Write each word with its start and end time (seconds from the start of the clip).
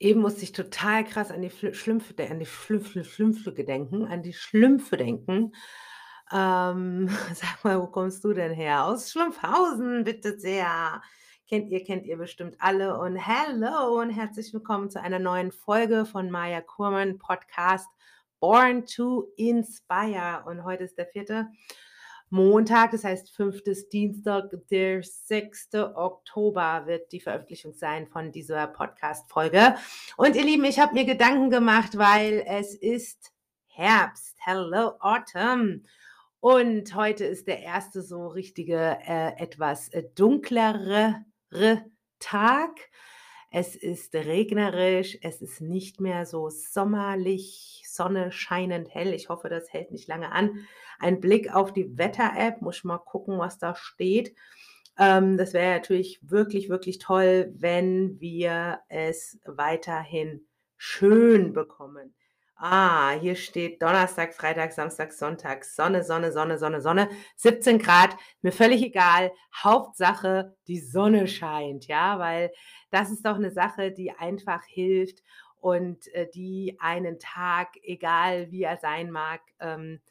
Eben 0.00 0.22
musste 0.22 0.44
ich 0.44 0.52
total 0.52 1.04
krass 1.04 1.30
an 1.30 1.42
die 1.42 1.50
Schlümpfe 1.50 2.14
an 2.30 2.38
die 2.38 2.46
Schlümpfe 2.46 3.04
Schlümpfe 3.04 3.52
gedenken 3.52 4.06
an 4.06 4.22
die 4.22 4.32
Schlümpfe 4.32 4.96
denken. 4.96 5.52
Ähm, 6.32 7.08
sag 7.34 7.62
mal, 7.64 7.78
wo 7.80 7.86
kommst 7.86 8.24
du 8.24 8.32
denn 8.32 8.54
her? 8.54 8.86
Aus 8.86 9.10
Schlumpfhausen, 9.10 10.04
bitte 10.04 10.38
sehr. 10.38 11.02
Kennt 11.46 11.70
ihr 11.70 11.84
kennt 11.84 12.06
ihr 12.06 12.16
bestimmt 12.16 12.56
alle 12.60 12.98
und 12.98 13.16
hello 13.16 14.00
und 14.00 14.08
herzlich 14.08 14.54
willkommen 14.54 14.88
zu 14.88 15.02
einer 15.02 15.18
neuen 15.18 15.52
Folge 15.52 16.06
von 16.06 16.30
Maja 16.30 16.62
Kurmann 16.62 17.18
Podcast 17.18 17.88
Born 18.38 18.86
to 18.86 19.30
Inspire 19.36 20.44
und 20.46 20.64
heute 20.64 20.84
ist 20.84 20.96
der 20.96 21.08
vierte 21.08 21.48
Montag, 22.32 22.92
das 22.92 23.02
heißt 23.02 23.30
fünftes 23.34 23.88
Dienstag, 23.88 24.50
der 24.70 25.02
6. 25.02 25.74
Oktober 25.74 26.84
wird 26.86 27.10
die 27.10 27.18
Veröffentlichung 27.18 27.74
sein 27.74 28.06
von 28.06 28.30
dieser 28.30 28.68
Podcast-Folge. 28.68 29.74
Und 30.16 30.36
ihr 30.36 30.44
Lieben, 30.44 30.64
ich 30.64 30.78
habe 30.78 30.94
mir 30.94 31.04
Gedanken 31.04 31.50
gemacht, 31.50 31.98
weil 31.98 32.44
es 32.46 32.76
ist 32.76 33.32
Herbst. 33.66 34.36
Hello, 34.44 34.92
Autumn. 35.00 35.84
Und 36.38 36.94
heute 36.94 37.24
ist 37.24 37.48
der 37.48 37.64
erste 37.64 38.00
so 38.00 38.28
richtige, 38.28 38.98
äh, 39.04 39.36
etwas 39.42 39.88
äh, 39.88 40.04
dunklere 40.14 41.24
Tag. 42.20 42.78
Es 43.50 43.74
ist 43.74 44.14
regnerisch, 44.14 45.18
es 45.22 45.42
ist 45.42 45.60
nicht 45.60 46.00
mehr 46.00 46.24
so 46.24 46.50
sommerlich, 46.50 47.82
Sonne 47.84 48.30
scheinend 48.30 48.94
hell. 48.94 49.12
Ich 49.12 49.28
hoffe, 49.28 49.48
das 49.48 49.72
hält 49.72 49.90
nicht 49.90 50.06
lange 50.06 50.30
an. 50.30 50.66
Ein 51.00 51.20
Blick 51.20 51.52
auf 51.52 51.72
die 51.72 51.98
Wetter-App, 51.98 52.62
muss 52.62 52.76
ich 52.78 52.84
mal 52.84 52.98
gucken, 52.98 53.38
was 53.38 53.58
da 53.58 53.74
steht. 53.74 54.34
Ähm, 54.98 55.36
das 55.36 55.52
wäre 55.52 55.74
natürlich 55.74 56.20
wirklich, 56.22 56.68
wirklich 56.68 56.98
toll, 56.98 57.52
wenn 57.56 58.20
wir 58.20 58.80
es 58.88 59.40
weiterhin 59.44 60.46
schön 60.76 61.52
bekommen. 61.52 62.14
Ah, 62.62 63.12
hier 63.18 63.36
steht 63.36 63.80
Donnerstag, 63.80 64.34
Freitag, 64.34 64.72
Samstag, 64.74 65.14
Sonntag. 65.14 65.64
Sonne, 65.64 66.04
Sonne, 66.04 66.30
Sonne, 66.30 66.58
Sonne, 66.58 66.82
Sonne. 66.82 67.08
17 67.36 67.78
Grad. 67.78 68.14
Mir 68.42 68.52
völlig 68.52 68.82
egal. 68.82 69.32
Hauptsache, 69.54 70.54
die 70.68 70.78
Sonne 70.78 71.26
scheint. 71.26 71.86
Ja, 71.86 72.18
weil 72.18 72.52
das 72.90 73.10
ist 73.10 73.24
doch 73.24 73.36
eine 73.36 73.50
Sache, 73.50 73.92
die 73.92 74.12
einfach 74.12 74.62
hilft 74.66 75.22
und 75.60 76.06
äh, 76.12 76.28
die 76.34 76.76
einen 76.80 77.18
Tag, 77.18 77.78
egal 77.82 78.50
wie 78.50 78.64
er 78.64 78.76
sein 78.76 79.10
mag, 79.10 79.40
ähm, 79.58 80.02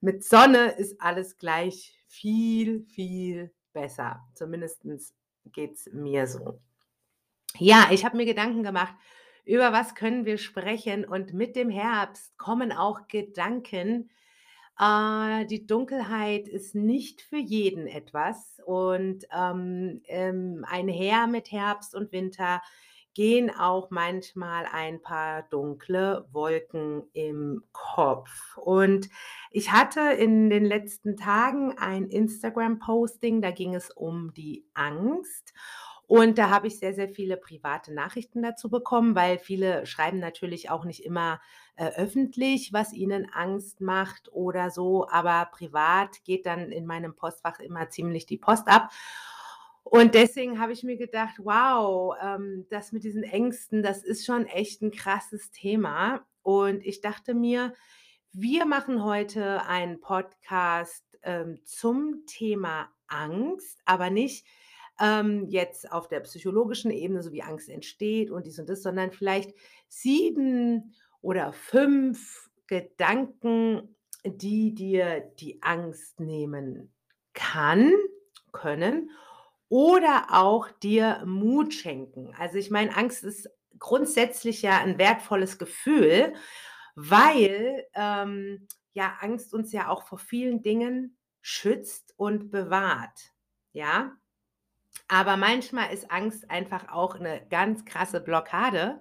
mit 0.00 0.24
Sonne 0.24 0.70
ist 0.78 1.02
alles 1.02 1.36
gleich 1.36 1.94
viel, 2.06 2.86
viel 2.86 3.52
besser. 3.74 4.26
Zumindest 4.32 4.82
geht 5.52 5.74
es 5.74 5.90
mir 5.92 6.26
so. 6.26 6.58
Ja, 7.58 7.88
ich 7.90 8.06
habe 8.06 8.16
mir 8.16 8.24
Gedanken 8.24 8.62
gemacht, 8.62 8.94
über 9.48 9.72
was 9.72 9.94
können 9.94 10.26
wir 10.26 10.36
sprechen 10.36 11.06
und 11.06 11.32
mit 11.32 11.56
dem 11.56 11.70
Herbst 11.70 12.36
kommen 12.36 12.70
auch 12.70 13.08
Gedanken. 13.08 14.10
Äh, 14.78 15.46
die 15.46 15.66
Dunkelheit 15.66 16.48
ist 16.48 16.74
nicht 16.74 17.22
für 17.22 17.38
jeden 17.38 17.86
etwas 17.86 18.60
und 18.66 19.24
ähm, 19.34 20.02
ähm, 20.06 20.66
einher 20.68 21.26
mit 21.26 21.50
Herbst 21.50 21.94
und 21.94 22.12
Winter 22.12 22.60
gehen 23.14 23.50
auch 23.50 23.90
manchmal 23.90 24.66
ein 24.70 25.00
paar 25.00 25.44
dunkle 25.44 26.28
Wolken 26.30 27.08
im 27.14 27.64
Kopf. 27.72 28.56
Und 28.58 29.08
ich 29.50 29.72
hatte 29.72 30.00
in 30.12 30.50
den 30.50 30.66
letzten 30.66 31.16
Tagen 31.16 31.76
ein 31.78 32.06
Instagram-Posting, 32.06 33.40
da 33.40 33.50
ging 33.50 33.74
es 33.74 33.90
um 33.90 34.34
die 34.34 34.66
Angst. 34.74 35.54
Und 36.08 36.38
da 36.38 36.48
habe 36.48 36.68
ich 36.68 36.78
sehr, 36.78 36.94
sehr 36.94 37.10
viele 37.10 37.36
private 37.36 37.92
Nachrichten 37.92 38.42
dazu 38.42 38.70
bekommen, 38.70 39.14
weil 39.14 39.38
viele 39.38 39.84
schreiben 39.84 40.18
natürlich 40.18 40.70
auch 40.70 40.86
nicht 40.86 41.04
immer 41.04 41.38
äh, 41.76 41.90
öffentlich, 41.96 42.72
was 42.72 42.94
ihnen 42.94 43.30
Angst 43.30 43.82
macht 43.82 44.32
oder 44.32 44.70
so, 44.70 45.06
aber 45.10 45.50
privat 45.52 46.24
geht 46.24 46.46
dann 46.46 46.72
in 46.72 46.86
meinem 46.86 47.14
Postfach 47.14 47.60
immer 47.60 47.90
ziemlich 47.90 48.24
die 48.24 48.38
Post 48.38 48.68
ab. 48.68 48.90
Und 49.84 50.14
deswegen 50.14 50.58
habe 50.58 50.72
ich 50.72 50.82
mir 50.82 50.96
gedacht, 50.96 51.34
wow, 51.40 52.16
ähm, 52.22 52.66
das 52.70 52.90
mit 52.92 53.04
diesen 53.04 53.22
Ängsten, 53.22 53.82
das 53.82 54.02
ist 54.02 54.24
schon 54.24 54.46
echt 54.46 54.80
ein 54.80 54.90
krasses 54.90 55.50
Thema. 55.50 56.26
Und 56.42 56.86
ich 56.86 57.02
dachte 57.02 57.34
mir, 57.34 57.74
wir 58.32 58.64
machen 58.64 59.04
heute 59.04 59.62
einen 59.66 60.00
Podcast 60.00 61.04
ähm, 61.22 61.60
zum 61.64 62.24
Thema 62.26 62.88
Angst, 63.08 63.82
aber 63.84 64.08
nicht 64.08 64.46
ähm, 65.00 65.46
jetzt 65.48 65.90
auf 65.92 66.08
der 66.08 66.20
psychologischen 66.20 66.90
Ebene, 66.90 67.22
so 67.22 67.32
wie 67.32 67.42
Angst 67.42 67.68
entsteht 67.68 68.30
und 68.30 68.46
dies 68.46 68.58
und 68.58 68.68
das, 68.68 68.82
sondern 68.82 69.12
vielleicht 69.12 69.54
sieben 69.88 70.94
oder 71.20 71.52
fünf 71.52 72.50
Gedanken, 72.66 73.96
die 74.24 74.74
dir 74.74 75.20
die 75.38 75.62
Angst 75.62 76.20
nehmen 76.20 76.92
kann, 77.32 77.92
können 78.52 79.10
oder 79.68 80.26
auch 80.30 80.70
dir 80.70 81.22
Mut 81.26 81.74
schenken. 81.74 82.34
Also 82.38 82.58
ich 82.58 82.70
meine, 82.70 82.96
Angst 82.96 83.24
ist 83.24 83.48
grundsätzlich 83.78 84.62
ja 84.62 84.78
ein 84.78 84.98
wertvolles 84.98 85.58
Gefühl, 85.58 86.34
weil 86.94 87.86
ähm, 87.94 88.66
ja 88.92 89.16
Angst 89.20 89.54
uns 89.54 89.72
ja 89.72 89.88
auch 89.88 90.02
vor 90.02 90.18
vielen 90.18 90.62
Dingen 90.62 91.16
schützt 91.40 92.14
und 92.16 92.50
bewahrt. 92.50 93.32
Ja, 93.72 94.16
aber 95.08 95.36
manchmal 95.36 95.92
ist 95.92 96.10
Angst 96.10 96.50
einfach 96.50 96.92
auch 96.92 97.16
eine 97.16 97.42
ganz 97.50 97.84
krasse 97.84 98.20
Blockade. 98.20 99.00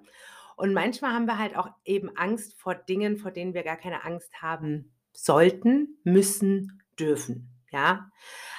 Und 0.56 0.73
manchmal 0.73 1.13
haben 1.13 1.25
wir 1.25 1.38
halt 1.38 1.56
auch 1.56 1.69
eben 1.85 2.16
Angst 2.18 2.59
vor 2.59 2.73
Dingen, 2.73 3.18
vor 3.18 3.31
denen 3.31 3.53
wir 3.53 3.63
gar 3.63 3.78
keine 3.78 4.03
Angst 4.06 4.41
haben 4.41 4.94
sollten, 5.12 6.00
müssen, 6.03 6.81
dürfen. 6.97 7.50
Ja, 7.69 8.09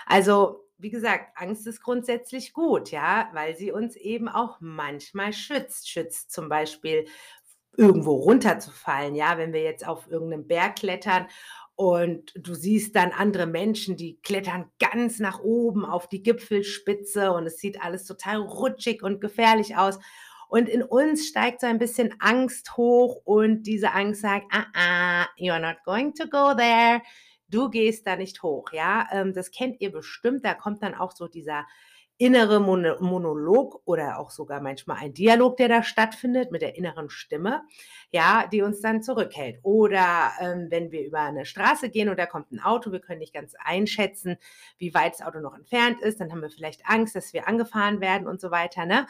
also 0.06 0.68
wie 0.76 0.90
gesagt, 0.90 1.32
Angst 1.34 1.66
ist 1.66 1.82
grundsätzlich 1.82 2.52
gut, 2.52 2.92
ja, 2.92 3.30
weil 3.32 3.56
sie 3.56 3.72
uns 3.72 3.96
eben 3.96 4.28
auch 4.28 4.58
manchmal 4.60 5.32
schützt. 5.32 5.90
Schützt 5.90 6.30
zum 6.30 6.48
Beispiel 6.48 7.06
irgendwo 7.76 8.12
runterzufallen, 8.12 9.14
ja, 9.14 9.38
wenn 9.38 9.52
wir 9.52 9.62
jetzt 9.62 9.86
auf 9.86 10.08
irgendeinem 10.10 10.46
Berg 10.46 10.76
klettern 10.76 11.26
und 11.78 12.32
du 12.34 12.54
siehst 12.54 12.96
dann 12.96 13.12
andere 13.12 13.46
Menschen, 13.46 13.96
die 13.96 14.18
klettern 14.22 14.68
ganz 14.80 15.20
nach 15.20 15.38
oben 15.38 15.84
auf 15.84 16.08
die 16.08 16.24
Gipfelspitze 16.24 17.30
und 17.30 17.46
es 17.46 17.58
sieht 17.58 17.80
alles 17.80 18.04
total 18.04 18.38
rutschig 18.38 19.04
und 19.04 19.20
gefährlich 19.20 19.76
aus. 19.76 20.00
Und 20.48 20.68
in 20.68 20.82
uns 20.82 21.28
steigt 21.28 21.60
so 21.60 21.68
ein 21.68 21.78
bisschen 21.78 22.16
Angst 22.18 22.76
hoch 22.76 23.20
und 23.24 23.62
diese 23.62 23.92
Angst 23.92 24.22
sagt, 24.22 24.46
ah, 24.50 24.66
ah, 24.74 25.26
you're 25.38 25.60
not 25.60 25.76
going 25.84 26.14
to 26.14 26.24
go 26.24 26.52
there 26.52 27.00
du 27.48 27.70
gehst 27.70 28.06
da 28.06 28.16
nicht 28.16 28.42
hoch, 28.42 28.72
ja. 28.72 29.08
Ähm, 29.12 29.32
das 29.32 29.50
kennt 29.50 29.80
ihr 29.80 29.90
bestimmt, 29.90 30.44
da 30.44 30.54
kommt 30.54 30.82
dann 30.82 30.94
auch 30.94 31.12
so 31.12 31.28
dieser 31.28 31.66
innere 32.18 32.60
Monolog 32.60 33.80
oder 33.84 34.18
auch 34.18 34.30
sogar 34.30 34.60
manchmal 34.60 34.98
ein 34.98 35.14
Dialog, 35.14 35.56
der 35.56 35.68
da 35.68 35.82
stattfindet 35.84 36.50
mit 36.50 36.62
der 36.62 36.76
inneren 36.76 37.10
Stimme, 37.10 37.62
ja, 38.10 38.46
die 38.52 38.62
uns 38.62 38.80
dann 38.80 39.02
zurückhält. 39.02 39.60
Oder 39.62 40.32
ähm, 40.40 40.66
wenn 40.68 40.90
wir 40.90 41.06
über 41.06 41.20
eine 41.20 41.46
Straße 41.46 41.90
gehen 41.90 42.08
und 42.08 42.18
da 42.18 42.26
kommt 42.26 42.50
ein 42.50 42.60
Auto, 42.60 42.90
wir 42.90 43.00
können 43.00 43.20
nicht 43.20 43.32
ganz 43.34 43.54
einschätzen, 43.58 44.36
wie 44.78 44.92
weit 44.94 45.14
das 45.14 45.22
Auto 45.22 45.38
noch 45.38 45.54
entfernt 45.54 46.00
ist, 46.02 46.20
dann 46.20 46.32
haben 46.32 46.42
wir 46.42 46.50
vielleicht 46.50 46.82
Angst, 46.86 47.14
dass 47.14 47.32
wir 47.32 47.46
angefahren 47.46 48.00
werden 48.00 48.26
und 48.26 48.40
so 48.40 48.50
weiter, 48.50 48.84
ne? 48.84 49.06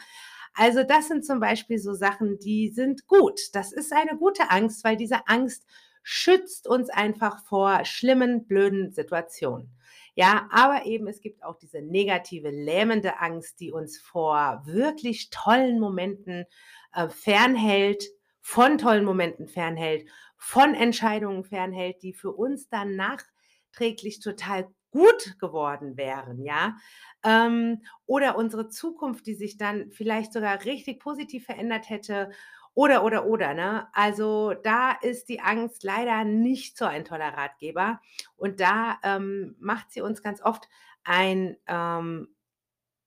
Also 0.55 0.83
das 0.83 1.07
sind 1.07 1.25
zum 1.25 1.39
Beispiel 1.39 1.77
so 1.79 1.93
Sachen, 1.93 2.39
die 2.39 2.69
sind 2.69 3.07
gut. 3.07 3.39
Das 3.53 3.71
ist 3.71 3.93
eine 3.93 4.17
gute 4.17 4.49
Angst, 4.49 4.83
weil 4.83 4.97
diese 4.97 5.27
Angst 5.27 5.65
schützt 6.03 6.67
uns 6.67 6.89
einfach 6.89 7.43
vor 7.45 7.85
schlimmen, 7.85 8.45
blöden 8.45 8.91
Situationen. 8.91 9.69
Ja, 10.19 10.49
aber 10.51 10.85
eben 10.85 11.07
es 11.07 11.21
gibt 11.21 11.45
auch 11.45 11.55
diese 11.57 11.81
negative, 11.81 12.49
lähmende 12.49 13.21
Angst, 13.21 13.61
die 13.61 13.71
uns 13.71 13.97
vor 13.97 14.63
wirklich 14.65 15.29
tollen 15.29 15.79
Momenten 15.79 16.43
äh, 16.93 17.07
fernhält, 17.07 18.03
von 18.41 18.77
tollen 18.77 19.05
Momenten 19.05 19.47
fernhält, 19.47 20.09
von 20.35 20.75
Entscheidungen 20.75 21.45
fernhält, 21.45 22.03
die 22.03 22.11
für 22.11 22.33
uns 22.33 22.67
dann 22.67 22.97
nachträglich 22.97 24.19
total 24.19 24.67
gut 24.91 25.39
geworden 25.39 25.95
wären, 25.95 26.43
ja, 26.43 26.75
ähm, 27.23 27.81
oder 28.05 28.37
unsere 28.37 28.67
Zukunft, 28.67 29.25
die 29.25 29.35
sich 29.35 29.55
dann 29.55 29.89
vielleicht 29.89 30.33
sogar 30.33 30.65
richtig 30.65 30.99
positiv 30.99 31.45
verändert 31.45 31.89
hätte 31.89 32.31
oder, 32.79 33.03
oder, 33.03 33.25
oder, 33.25 33.53
ne? 33.53 33.89
Also 33.91 34.53
da 34.53 34.93
ist 34.93 35.27
die 35.27 35.41
Angst 35.41 35.83
leider 35.83 36.23
nicht 36.23 36.77
so 36.77 36.85
ein 36.85 37.03
toller 37.03 37.27
Ratgeber. 37.27 37.99
Und 38.37 38.61
da 38.61 38.97
ähm, 39.03 39.57
macht 39.59 39.91
sie 39.91 39.99
uns 39.99 40.23
ganz 40.23 40.41
oft 40.41 40.69
ein 41.03 41.57
ähm, 41.67 42.29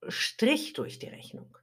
Strich 0.07 0.73
durch 0.73 0.99
die 0.99 1.07
Rechnung. 1.07 1.57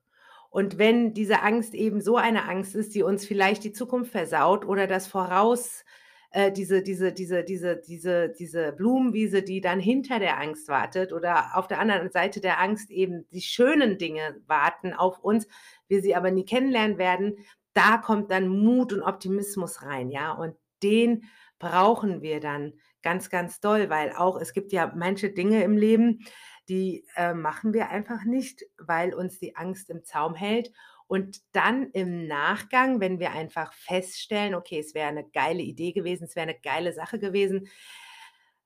Und 0.51 0.77
wenn 0.77 1.15
diese 1.15 1.43
Angst 1.43 1.73
eben 1.73 2.01
so 2.01 2.17
eine 2.17 2.49
Angst 2.49 2.75
ist, 2.75 2.97
die 2.97 3.05
uns 3.05 3.25
vielleicht 3.25 3.63
die 3.63 3.73
Zukunft 3.73 4.11
versaut 4.11 4.65
oder 4.65 4.89
das 4.89 5.07
Voraus, 5.07 5.85
äh, 6.33 6.51
diese, 6.51 6.83
diese, 6.83 7.13
diese, 7.13 7.45
diese, 7.45 7.77
diese, 7.77 8.31
diese 8.31 8.73
Blumenwiese, 8.73 9.43
die 9.43 9.61
dann 9.61 9.79
hinter 9.79 10.19
der 10.19 10.41
Angst 10.41 10.67
wartet 10.67 11.13
oder 11.13 11.57
auf 11.57 11.69
der 11.69 11.79
anderen 11.79 12.11
Seite 12.11 12.41
der 12.41 12.61
Angst 12.61 12.91
eben 12.91 13.29
die 13.31 13.41
schönen 13.41 13.99
Dinge 13.99 14.41
warten 14.49 14.95
auf 14.95 15.21
uns, 15.21 15.47
wir 15.87 16.03
sie 16.03 16.17
aber 16.17 16.33
nie 16.33 16.45
kennenlernen 16.45 16.99
werden, 16.99 17.39
da 17.81 17.99
kommt 17.99 18.31
dann 18.31 18.49
Mut 18.49 18.93
und 18.93 19.03
Optimismus 19.03 19.83
rein, 19.83 20.11
ja? 20.11 20.33
Und 20.33 20.57
den 20.83 21.25
brauchen 21.59 22.23
wir 22.23 22.41
dann 22.41 22.75
ganz, 23.03 23.31
ganz 23.31 23.61
doll, 23.61 23.91
weil 23.91 24.13
auch 24.15 24.41
es 24.41 24.53
gibt 24.53 24.73
ja 24.73 24.93
manche 24.97 25.31
Dinge 25.31 25.63
im 25.65 25.77
Leben, 25.77 26.21
die, 26.69 27.07
äh, 27.17 27.35
machen 27.35 27.73
wir 27.75 27.91
einfach 27.91 28.25
nicht, 28.25 28.65
weil 28.79 29.15
uns 29.15 29.39
die 29.41 29.57
Angst 29.57 29.91
im 29.91 30.05
Zaum 30.05 30.35
hält. 30.35 30.73
Und 31.07 31.41
dann 31.53 31.91
im 31.93 32.27
Nachgang, 32.29 33.01
wenn 33.01 33.19
wir 33.21 33.33
einfach 33.33 33.73
feststellen: 33.75 34.55
„Okay, 34.55 34.79
es 34.81 34.95
wäre 34.95 35.13
'ne 35.13 35.25
geile 35.33 35.63
Idee 35.63 35.93
gewesen, 35.93 36.25
es 36.25 36.37
wäre 36.37 36.47
'ne 36.49 36.57
geile 36.63 36.93
Sache 36.93 37.19
gewesen“, 37.19 37.69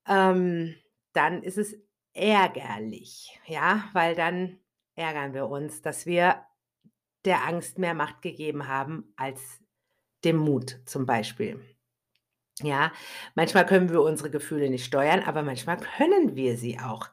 ähm, 0.09 0.77
dann 1.15 1.43
ist 1.43 1.59
es 1.59 1.77
ärgerlich, 2.15 3.39
ja, 3.47 3.85
weil 3.95 4.15
dann 4.17 4.59
ärgern 4.97 5.35
wir 5.35 5.49
uns, 5.49 5.83
dass 5.83 6.07
wir 6.07 6.43
der 7.25 7.47
Angst 7.47 7.79
mehr 7.79 7.95
Macht 7.95 8.23
gegeben 8.23 8.69
haben 8.69 9.13
als 9.17 9.41
dem 10.25 10.37
Mut 10.37 10.81
zum 10.87 11.07
Beispiel. 11.07 11.61
Ja, 12.63 12.93
manchmal 13.35 13.67
können 13.67 13.91
wir 13.91 14.01
unsere 14.03 14.31
Gefühle 14.31 14.71
nicht 14.71 14.85
steuern, 14.85 15.23
aber 15.25 15.43
manchmal 15.43 15.77
können 15.79 16.37
wir 16.37 16.57
sie 16.57 16.79
auch 16.79 17.09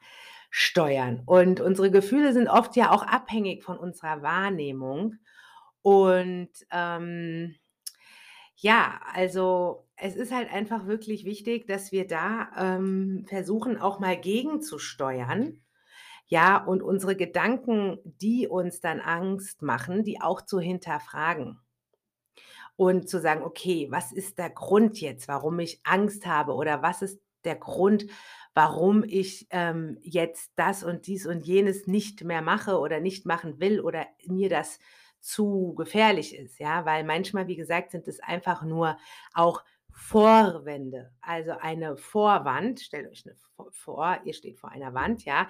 steuern. 0.52 1.24
Und 1.26 1.62
unsere 1.62 1.90
Gefühle 1.90 2.34
sind 2.34 2.48
oft 2.48 2.76
ja 2.76 2.92
auch 2.92 3.04
abhängig 3.04 3.64
von 3.64 3.78
unserer 3.78 4.22
Wahrnehmung. 4.22 5.16
Und, 5.82 6.50
ähm, 6.72 7.56
ja, 8.56 9.00
also, 9.14 9.88
es 9.96 10.16
ist 10.16 10.32
halt 10.32 10.52
einfach 10.54 10.86
wirklich 10.86 11.26
wichtig, 11.26 11.68
dass 11.68 11.92
wir 11.92 12.06
da, 12.08 12.50
ähm, 12.58 13.26
versuchen, 13.28 13.78
auch 13.80 14.00
mal 14.00 14.18
gegenzusteuern, 14.20 15.64
ja, 16.32 16.58
und 16.64 16.82
unsere 16.82 17.16
Gedanken, 17.18 18.00
die 18.06 18.48
uns 18.48 18.82
dann 18.82 19.02
Angst 19.02 19.62
machen, 19.64 20.06
die 20.06 20.22
auch 20.22 20.42
zu 20.42 20.60
hinterfragen. 20.62 21.60
Und 22.80 23.10
zu 23.10 23.20
sagen: 23.20 23.44
„Okay, 23.44 23.88
was 23.92 24.12
ist 24.12 24.38
der 24.38 24.50
Grund 24.50 25.00
jetzt, 25.02 25.28
warum 25.28 25.60
ich 25.60 25.82
Angst 25.84 26.26
habe 26.26 26.54
oder 26.54 26.82
was 26.82 27.02
ist 27.02 27.20
der 27.44 27.56
Grund, 27.56 28.06
warum 28.54 29.04
ich, 29.04 29.48
ähm, 29.52 29.98
jetzt 30.02 30.52
das 30.56 30.84
und 30.84 31.08
dies 31.08 31.26
und 31.26 31.46
jenes 31.46 31.88
nicht 31.88 32.24
mehr 32.24 32.42
mache 32.42 32.78
oder 32.80 33.00
nicht 33.00 33.26
machen 33.26 33.60
will 33.60 33.80
oder 33.82 34.06
mir 34.26 34.50
das 34.50 34.80
zu 35.20 35.74
gefährlich 35.76 36.36
ist“, 36.36 36.60
ja? 36.60 36.86
Weil 36.86 37.04
manchmal, 37.04 37.48
wie 37.48 37.56
gesagt, 37.56 37.92
sind 37.92 38.08
es 38.08 38.20
einfach 38.22 38.64
nur 38.64 38.98
auch 39.34 39.64
Vorwände. 39.92 41.12
Also, 41.22 41.52
eine 41.52 41.98
Vorwand 41.98 42.80
stellt 42.80 43.10
euch 43.12 43.26
'ne 43.26 43.36
v 43.36 43.68
vor, 43.72 44.20
ihr 44.26 44.34
steht 44.34 44.60
vor 44.60 44.72
einer 44.72 44.94
Wand, 44.94 45.26
ja? 45.26 45.48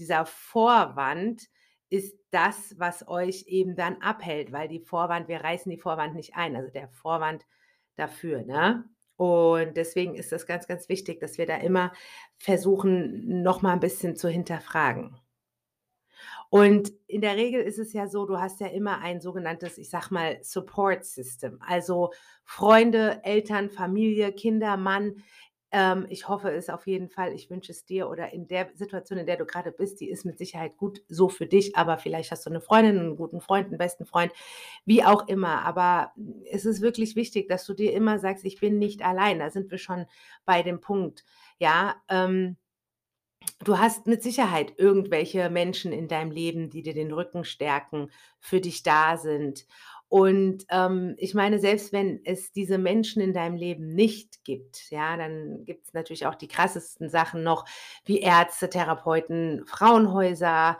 Dieser 0.00 0.26
Vorwand 0.26 1.44
ist 1.90 2.16
das, 2.32 2.76
was 2.78 3.08
euch 3.08 3.44
eben 3.48 3.76
dann 3.76 3.98
abhält, 4.02 4.52
weil 4.52 4.68
die 4.68 4.80
Vorwand 4.80 5.28
wir 5.28 5.42
reißen 5.42 5.70
die 5.70 5.78
Vorwand 5.78 6.14
nicht 6.16 6.36
ein, 6.36 6.56
also 6.56 6.70
der 6.70 6.88
Vorwand 6.90 7.46
dafür, 7.96 8.42
ne? 8.44 8.84
Und 9.16 9.76
deswegen 9.76 10.14
ist 10.16 10.32
das 10.32 10.46
ganz, 10.46 10.66
ganz 10.68 10.88
wichtig, 10.88 11.20
dass 11.20 11.38
wir 11.38 11.46
da 11.46 11.56
immer 11.58 11.92
versuchen, 12.38 13.42
noch 13.42 13.62
mal 13.62 13.74
'n 13.74 13.80
bisschen 13.80 14.16
zu 14.16 14.28
hinterfragen. 14.30 15.20
Und 16.52 16.90
in 17.06 17.20
der 17.20 17.36
Regel 17.36 17.62
ist 17.62 17.78
es 17.78 17.92
ja 17.92 18.08
so, 18.08 18.26
du 18.26 18.38
hast 18.40 18.60
ja 18.60 18.66
immer 18.66 18.98
ein 18.98 19.20
sogenanntes, 19.20 19.78
ich 19.78 19.88
sage 19.88 20.08
mal, 20.10 20.38
Support 20.42 21.04
System, 21.04 21.60
also 21.64 22.10
Freunde, 22.44 23.20
Eltern, 23.22 23.70
Familie, 23.70 24.32
Kinder, 24.32 24.76
Mann. 24.76 25.22
Ähm, 25.72 26.06
ich 26.08 26.28
hoffe 26.28 26.50
es 26.50 26.68
auf 26.68 26.86
jeden 26.88 27.08
Fall. 27.08 27.32
Ich 27.32 27.48
wünsche 27.48 27.70
es 27.72 27.84
dir 27.84 28.08
oder 28.10 28.32
in 28.32 28.48
der 28.48 28.68
Situation, 28.74 29.18
in 29.20 29.26
der 29.26 29.36
du 29.36 29.46
grade 29.46 29.70
bist, 29.70 30.00
die 30.00 30.08
ist 30.10 30.24
mit 30.24 30.36
Sicherheit 30.38 30.76
gut 30.76 31.02
so 31.08 31.28
für 31.28 31.46
dich, 31.46 31.76
aber 31.76 31.96
vielleicht 31.98 32.32
hast 32.32 32.44
du 32.46 32.50
'ne 32.50 32.60
Freundin, 32.60 32.96
'n 32.98 33.16
guten 33.16 33.40
Freund, 33.40 33.70
'n 33.72 33.78
besten 33.78 34.04
Freund, 34.04 34.32
wie 34.84 35.04
auch 35.04 35.28
immer. 35.28 35.64
Aber 35.64 36.12
es 36.50 36.64
ist 36.64 36.80
wirklich 36.82 37.14
wichtig, 37.16 37.48
dass 37.48 37.64
du 37.66 37.74
dir 37.74 37.92
immer 37.92 38.18
sagst: 38.18 38.44
„Ich 38.44 38.58
bin 38.60 38.78
nicht 38.78 39.02
allein.“ 39.04 39.38
Da 39.38 39.50
sind 39.50 39.70
wir 39.70 39.78
schon 39.78 40.06
bei 40.44 40.62
dem 40.62 40.80
Punkt, 40.80 41.24
ja? 41.58 41.94
Ähm 42.08 42.56
du 43.64 43.78
hast 43.78 44.06
mit 44.06 44.22
Sicherheit 44.22 44.72
irgendwelche 44.78 45.50
Menschen 45.50 45.92
in 45.92 46.08
deinem 46.08 46.30
Leben, 46.30 46.70
die 46.70 46.82
dir 46.82 46.94
den 46.94 47.12
Rücken 47.12 47.44
stärken, 47.44 48.10
für 48.40 48.60
dich 48.60 48.82
da 48.82 49.18
sind. 49.18 49.66
Und, 50.10 50.66
ähm, 50.70 51.14
ich 51.18 51.34
meine, 51.34 51.60
selbst 51.60 51.92
wenn 51.92 52.20
es 52.24 52.50
diese 52.52 52.78
Menschen 52.78 53.22
in 53.22 53.32
deinem 53.32 53.56
Leben 53.56 53.94
nicht 53.94 54.42
gibt, 54.44 54.90
ja, 54.90 55.16
dann 55.16 55.64
gibt's 55.64 55.94
natürlich 55.94 56.26
auch 56.26 56.34
die 56.34 56.48
krassesten 56.48 57.08
Sachen 57.08 57.44
noch 57.44 57.64
wie 58.04 58.18
Ärzte, 58.18 58.68
Therapeuten, 58.68 59.64
Frauenhäuser, 59.66 60.78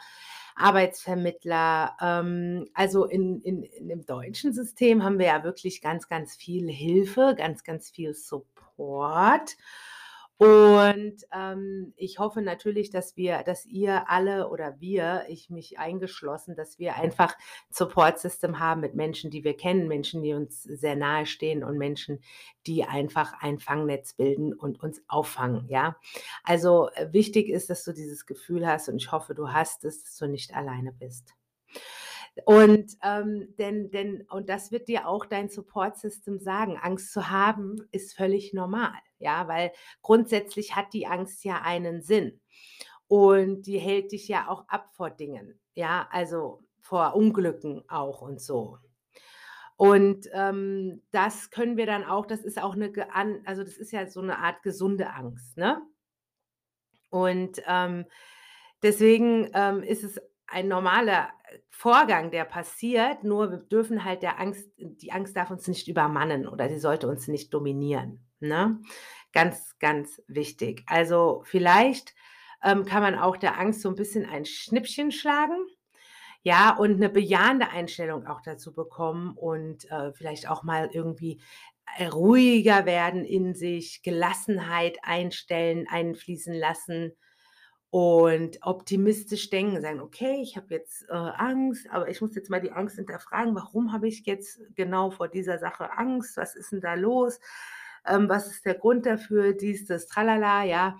Arbeitsvermittler. 0.56 1.96
Ähm, 2.00 2.66
also 2.74 3.04
in 3.04 3.40
in 3.42 3.62
in 3.62 3.88
dem 3.88 4.04
deutschen 4.04 4.52
System 4.52 5.04
haben 5.04 5.20
wir 5.20 5.26
ja 5.26 5.44
wirklich 5.44 5.80
ganz, 5.80 6.08
ganz 6.08 6.34
viel 6.34 6.68
Hilfe, 6.68 7.34
ganz, 7.38 7.62
ganz 7.62 7.88
viel 7.90 8.14
Support. 8.14 9.56
Und, 10.40 11.26
ähm, 11.34 11.92
ich 11.96 12.18
hoffe 12.18 12.40
natürlich, 12.40 12.88
dass 12.88 13.14
wir 13.14 13.42
dass 13.42 13.66
ihr 13.66 14.08
alle 14.08 14.48
oder 14.48 14.80
wir, 14.80 15.26
ich 15.28 15.50
mich 15.50 15.78
eingeschlossen, 15.78 16.56
dass 16.56 16.78
wir 16.78 16.96
einfach 16.96 17.36
Support 17.68 18.18
System 18.18 18.58
haben 18.58 18.80
mit 18.80 18.94
Menschen, 18.94 19.30
die 19.30 19.44
wir 19.44 19.54
kennen, 19.54 19.86
Menschen, 19.86 20.22
die 20.22 20.32
uns 20.32 20.62
sehr 20.62 20.96
nahestehen 20.96 21.62
und 21.62 21.76
Menschen, 21.76 22.20
die 22.66 22.84
einfach 22.84 23.34
ein 23.42 23.58
Fangnetz 23.58 24.14
bilden 24.14 24.54
und 24.54 24.82
uns 24.82 25.02
auffangen, 25.08 25.68
ja? 25.68 25.96
Also, 26.42 26.88
äh, 26.94 27.12
wichtig 27.12 27.50
ist, 27.50 27.68
dass 27.68 27.84
du 27.84 27.92
dieses 27.92 28.24
Gefühl 28.24 28.66
hast 28.66 28.88
und 28.88 28.96
ich 28.96 29.12
hoffe, 29.12 29.34
du 29.34 29.52
hast 29.52 29.84
es, 29.84 30.04
dass 30.04 30.16
du 30.16 30.26
nicht 30.26 30.54
alleine 30.56 30.92
bist. 30.92 31.34
Und, 32.46 32.96
ähm, 33.02 33.54
denn 33.58 33.90
denn 33.90 34.22
und 34.30 34.48
das 34.48 34.72
wird 34.72 34.88
dir 34.88 35.06
auch 35.08 35.26
dein 35.26 35.48
Support 35.48 35.98
System 35.98 36.38
sagen. 36.38 36.78
Angst 36.80 37.12
zu 37.12 37.28
haben 37.30 37.86
ist 37.92 38.14
völlig 38.16 38.54
normal, 38.54 38.98
ja, 39.20 39.48
weil 39.48 39.72
grundsätzlich 40.02 40.76
hat 40.76 40.92
die 40.94 41.06
Angst 41.06 41.44
ja 41.44 41.62
einen 41.62 42.02
Sinn. 42.02 42.40
Und 43.08 43.62
die 43.66 43.78
hält 43.78 44.12
dich 44.12 44.28
ja 44.28 44.48
auch 44.48 44.68
ab 44.68 44.90
vor 44.94 45.10
Dingen, 45.10 45.60
ja, 45.74 46.08
also 46.12 46.62
vor 46.80 47.14
Unglücken 47.16 47.84
auch 47.88 48.22
und 48.22 48.40
so. 48.42 48.78
Und, 49.76 50.28
ähm, 50.34 51.02
das 51.12 51.50
können 51.50 51.76
wir 51.78 51.86
dann 51.86 52.04
auch 52.04 52.26
das 52.26 52.42
ist 52.44 52.62
auch 52.62 52.76
'ne 52.76 52.92
an 53.14 53.42
also 53.46 53.64
das 53.64 53.76
ist 53.78 53.92
ja 53.92 54.06
so 54.08 54.22
'ne 54.22 54.38
Art 54.38 54.62
gesunde 54.64 55.10
Angst, 55.14 55.56
ne? 55.58 55.82
Und, 57.12 57.60
ähm, 57.66 58.04
deswegen, 58.82 59.50
ähm, 59.54 59.82
ist 59.82 60.04
es 60.04 60.20
ein 60.46 60.68
normaler, 60.68 61.30
Vorgang, 61.70 62.30
der 62.30 62.44
passiert, 62.44 63.24
nur 63.24 63.50
wir 63.50 63.58
dürfen 63.58 64.04
halt 64.04 64.22
der 64.22 64.38
Angst 64.40 64.70
die 64.78 65.12
Angst 65.12 65.36
darf 65.36 65.50
uns 65.50 65.66
nicht 65.68 65.88
übermannen 65.88 66.46
oder 66.48 66.68
sie 66.68 66.78
sollte 66.78 67.08
uns 67.08 67.28
nicht 67.28 67.54
dominieren, 67.54 68.20
ne? 68.40 68.80
Ganz, 69.32 69.76
ganz 69.80 70.22
wichtig. 70.28 70.82
Also, 70.86 71.42
vielleicht, 71.46 72.14
ähm, 72.64 72.84
kann 72.86 73.02
man 73.02 73.18
auch 73.18 73.36
der 73.38 73.58
Angst 73.60 73.82
so 73.82 73.88
'n 73.90 73.94
bisschen 73.96 74.26
ein 74.26 74.44
Schnippchen 74.46 75.12
schlagen, 75.12 75.56
ja, 76.44 76.76
und 76.76 76.98
'ne 77.00 77.10
bejahende 77.10 77.70
Einstellung 77.70 78.26
auch 78.26 78.42
dazu 78.42 78.74
bekommen 78.74 79.36
und, 79.36 79.90
äh, 79.92 80.12
vielleicht 80.14 80.48
auch 80.50 80.62
mal 80.64 80.90
irgendwie, 80.92 81.40
äh, 81.98 82.06
ruhiger 82.08 82.86
werden 82.86 83.24
in 83.26 83.54
sich, 83.54 84.02
Gelassenheit 84.04 84.98
einstellen 85.04 85.86
einfließen 85.90 86.54
lassen 86.54 87.12
und 87.90 88.58
optimistisch 88.62 89.50
denken, 89.50 89.80
sagen: 89.82 90.00
„Okay, 90.02 90.40
ich 90.42 90.56
habe 90.58 90.68
jetzt, 90.74 91.04
äh, 91.10 91.14
Angst, 91.14 91.90
aber 91.90 92.08
ich 92.10 92.20
muss 92.22 92.34
jetzt 92.36 92.50
mal 92.50 92.60
die 92.62 92.72
Angst 92.72 92.96
hinterfragen. 92.96 93.54
Warum 93.56 93.92
habe 93.92 94.08
ich 94.08 94.26
jetzt 94.26 94.60
genau 94.76 95.10
vor 95.12 95.28
dieser 95.28 95.58
Sache 95.58 95.92
Angst? 95.98 96.36
Was 96.38 96.56
ist 96.56 96.72
'n 96.74 96.80
da 96.82 96.94
los? 96.94 97.40
Ähm, 98.06 98.28
was 98.28 98.48
ist 98.48 98.64
der 98.64 98.74
Grund 98.74 99.06
dafür?“ 99.06 99.52
Dies, 99.54 99.86
das, 99.86 100.06
Tralala, 100.06 100.64
ja? 100.64 100.96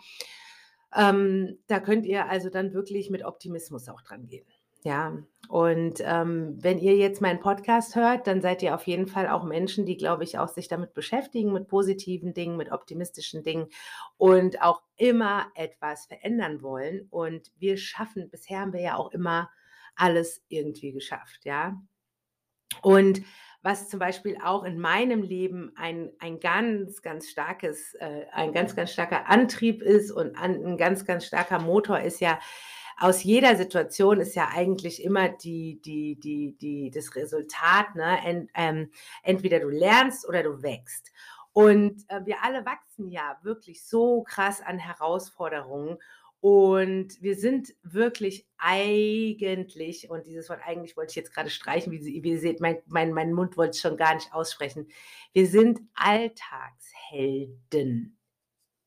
Ähm, 0.95 1.59
da 1.69 1.81
könnt 1.81 2.07
ihr 2.07 2.29
also 2.29 2.51
dann 2.51 2.73
wirklich 2.75 3.11
mit 3.11 3.25
Optimismus 3.25 3.89
auch 3.89 4.03
drangehen, 4.03 4.47
ja? 4.83 5.17
Und, 5.49 6.01
ähm, 6.05 6.59
wenn 6.61 6.79
ihr 6.79 6.97
jetzt 6.97 7.21
meinen 7.21 7.41
Podcast 7.41 7.97
hört, 7.97 8.27
dann 8.27 8.41
seid 8.41 8.63
ihr 8.63 8.75
auf 8.75 8.87
jeden 8.87 9.07
Fall 9.07 9.29
auch 9.29 9.45
Menschen, 9.45 9.85
die, 9.87 9.97
glaube 9.97 10.25
ich, 10.25 10.39
auch 10.39 10.49
sich 10.49 10.69
damit 10.69 10.95
beschäftigen, 10.95 11.53
mit 11.53 11.69
positiven 11.69 12.35
Dingen, 12.35 12.57
mit 12.57 12.73
optimistischen 12.73 13.43
Dingen 13.43 13.69
und 14.17 14.63
auch 14.63 14.83
immer 14.97 15.47
etwas 15.55 16.07
verändern 16.07 16.63
wollen. 16.63 17.07
Und 17.11 17.51
wir 17.59 17.77
schaffen 17.77 18.31
bisher 18.31 18.61
haben 18.61 18.73
wir 18.73 18.81
ja 18.81 18.97
auch 18.97 19.13
immer 19.13 19.51
alles 19.97 20.43
irgendwie 20.49 20.93
geschafft, 20.93 21.45
ja? 21.45 21.81
Und 22.83 23.23
was 23.63 23.89
zum 23.89 23.99
Beispiel 24.01 24.39
auch 24.43 24.65
in 24.65 24.79
meinem 24.81 25.23
Leben 25.23 25.73
ein 25.77 26.11
ein 26.19 26.41
ganz, 26.41 27.03
ganz 27.03 27.29
starkes 27.29 27.95
äh, 27.95 28.27
ein 28.33 28.53
ganz, 28.53 28.75
ganz 28.77 28.93
starker 28.93 29.29
Antrieb 29.29 29.83
ist 29.83 30.11
und 30.13 30.37
an 30.39 30.55
'n 30.65 30.77
ganz, 30.79 31.05
ganz 31.05 31.27
starker 31.27 31.59
Motor 31.61 32.01
ist 32.01 32.21
ja 32.21 32.39
aus 32.99 33.23
jeder 33.25 33.57
Situation 33.57 34.21
ist 34.21 34.35
ja 34.37 34.49
eigentlich 34.55 35.03
immer 35.03 35.29
die 35.31 35.81
die 35.83 36.19
die 36.21 36.57
die 36.59 36.91
das 36.91 37.15
Resultat, 37.17 37.95
ne, 37.97 38.19
ent 38.25 38.51
ähm, 38.55 38.91
entweder 39.23 39.61
du 39.61 39.69
lernst 39.69 40.29
oder 40.29 40.43
du 40.43 40.63
wächst. 40.63 41.11
Und, 41.53 42.05
äh, 42.09 42.25
wir 42.27 42.45
alle 42.45 42.65
wachsen 42.67 43.09
ja 43.11 43.39
wirklich 43.43 43.85
so 43.87 44.23
krass 44.23 44.61
an 44.63 44.79
Herausforderungen 44.79 45.99
Und 46.41 47.23
wir 47.23 47.37
sind 47.37 47.75
wirklich 47.83 48.47
eigentlich 48.57 50.09
und 50.09 50.27
dieses 50.27 50.49
Wort 50.49 50.61
eigentlich 50.65 50.97
wollte 50.97 51.11
ich 51.11 51.17
jetzt 51.17 51.35
grade 51.35 51.51
streichen, 51.51 51.93
wie 51.93 52.23
wie 52.23 52.31
ihr 52.31 52.41
seht, 52.41 52.61
mein 52.61 52.79
mein 52.87 53.13
mein 53.13 53.35
Mund 53.35 53.59
wollt's 53.59 53.81
schon 53.81 53.99
gar 53.99 54.15
nicht 54.15 54.33
aussprechen. 54.33 54.89
Wir 55.35 55.47
sind 55.47 55.81
Alltagshelden 55.95 58.17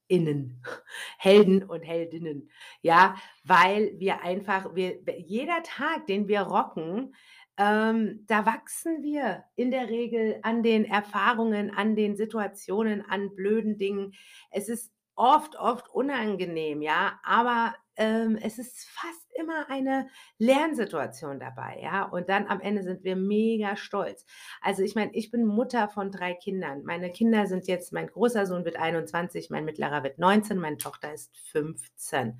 innen, 0.07 0.63
Helden 1.19 1.61
und 1.63 1.81
Heldinnen, 1.81 2.49
ja, 2.81 3.15
weil 3.43 3.99
wir 3.99 4.23
einfach 4.23 4.73
wir 4.73 5.03
jeder 5.19 5.61
Tag, 5.61 6.07
den 6.07 6.27
wir 6.27 6.41
rocken, 6.41 7.13
ähm, 7.57 8.25
da 8.25 8.47
wachsen 8.47 9.03
wir 9.03 9.43
in 9.55 9.69
der 9.69 9.89
Regel 9.89 10.39
an 10.41 10.63
den 10.63 10.85
Erfahrungen, 10.85 11.69
an 11.69 11.95
den 11.95 12.15
Situationen, 12.15 13.07
an 13.07 13.35
blöden 13.35 13.77
Dingen. 13.77 14.15
Es 14.49 14.69
ist 14.69 14.91
oft, 15.15 15.55
oft 15.57 15.89
unangenehm, 15.89 16.81
ja, 16.81 17.19
aber, 17.23 17.75
ähm, 17.95 18.37
es 18.41 18.57
ist 18.57 18.89
fast 18.89 19.19
immer 19.35 19.69
eine 19.69 20.07
Lernsituation 20.39 21.39
dabei, 21.39 21.79
ja, 21.81 22.03
und 22.03 22.29
dann 22.29 22.47
am 22.47 22.59
Ende 22.61 22.83
sind 22.83 23.03
wir 23.03 23.15
mega 23.15 23.75
stolz. 23.75 24.25
Also, 24.61 24.83
ich 24.83 24.95
meine, 24.95 25.13
ich 25.13 25.31
bin 25.31 25.45
Mutter 25.45 25.89
von 25.89 26.11
3 26.11 26.33
Kindern. 26.35 26.83
Meine 26.83 27.11
Kinder 27.11 27.45
sind 27.47 27.67
jetzt 27.67 27.93
mein 27.93 28.07
großer 28.07 28.45
Sohn 28.47 28.65
wird 28.65 28.77
21, 28.77 29.49
mein 29.49 29.65
mittlerer 29.65 30.03
wird 30.03 30.17
19, 30.19 30.57
meine 30.57 30.77
Tochter 30.77 31.13
ist 31.13 31.37
15. 31.51 32.39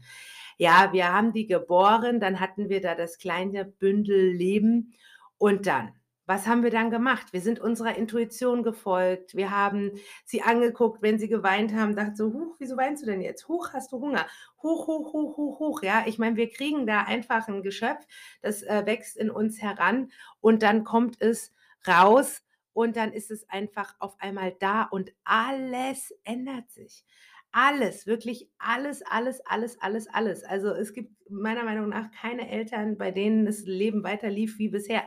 Ja, 0.57 0.89
wir 0.93 1.11
haben 1.11 1.33
die 1.33 1.47
geboren, 1.47 2.19
dann 2.19 2.39
hatten 2.39 2.69
wir 2.69 2.81
da 2.81 2.95
das 2.95 3.17
kleine 3.17 3.65
Bündel 3.65 4.31
Leben 4.31 4.93
und 5.37 5.67
dann 5.67 5.93
was 6.25 6.47
haben 6.47 6.63
wir 6.63 6.69
dann 6.71 6.89
gemacht? 6.89 7.33
Wir 7.33 7.41
sind 7.41 7.59
unserer 7.59 7.95
Intuition 7.97 8.63
gefolgt. 8.63 9.35
Wir 9.35 9.51
haben 9.51 9.91
sie 10.25 10.41
angeguckt, 10.41 11.01
wenn 11.01 11.19
sie 11.19 11.27
geweint 11.27 11.73
haben, 11.73 11.95
dachte 11.95 12.15
so: 12.15 12.33
„Huch, 12.33 12.55
wieso 12.59 12.77
weinst 12.77 13.03
du 13.03 13.07
denn 13.07 13.21
jetzt? 13.21 13.47
Huch, 13.47 13.69
hast 13.73 13.91
du 13.91 13.99
Hunger? 13.99 14.25
Huch, 14.61 14.87
huch, 14.87 15.13
huch, 15.13 15.37
huch, 15.37 15.59
huch“, 15.59 15.83
ja? 15.83 16.03
Ich 16.07 16.17
meine, 16.19 16.35
wir 16.37 16.49
kriegen 16.49 16.87
da 16.87 17.01
einfach 17.03 17.47
'n 17.49 17.61
Geschöpf, 17.63 18.05
das, 18.41 18.63
äh, 18.63 18.83
wächst 18.85 19.17
in 19.17 19.29
uns 19.29 19.61
heran 19.61 20.11
und 20.41 20.63
dann 20.63 20.83
kommt 20.83 21.21
es 21.21 21.53
raus 21.87 22.43
und 22.73 22.95
dann 22.95 23.11
ist 23.13 23.29
es 23.31 23.47
einfach 23.49 23.95
auf 23.99 24.15
einmal 24.19 24.53
da 24.59 24.83
und 24.83 25.11
alles 25.23 26.13
ändert 26.23 26.71
sich. 26.71 27.03
Alles, 27.51 28.07
wirklich 28.07 28.49
alles, 28.57 29.03
alles, 29.05 29.45
alles, 29.45 29.77
alles, 29.79 30.07
alles. 30.07 30.43
Also, 30.43 30.69
es 30.69 30.93
gibt 30.93 31.11
meiner 31.29 31.63
Meinung 31.63 31.89
nach 31.89 32.09
keine 32.11 32.49
Eltern, 32.49 32.97
bei 32.97 33.11
denen 33.11 33.45
das 33.45 33.61
Leben 33.61 34.03
weiter 34.03 34.29
lief 34.29 34.57
wie 34.57 34.69
bisher. 34.69 35.03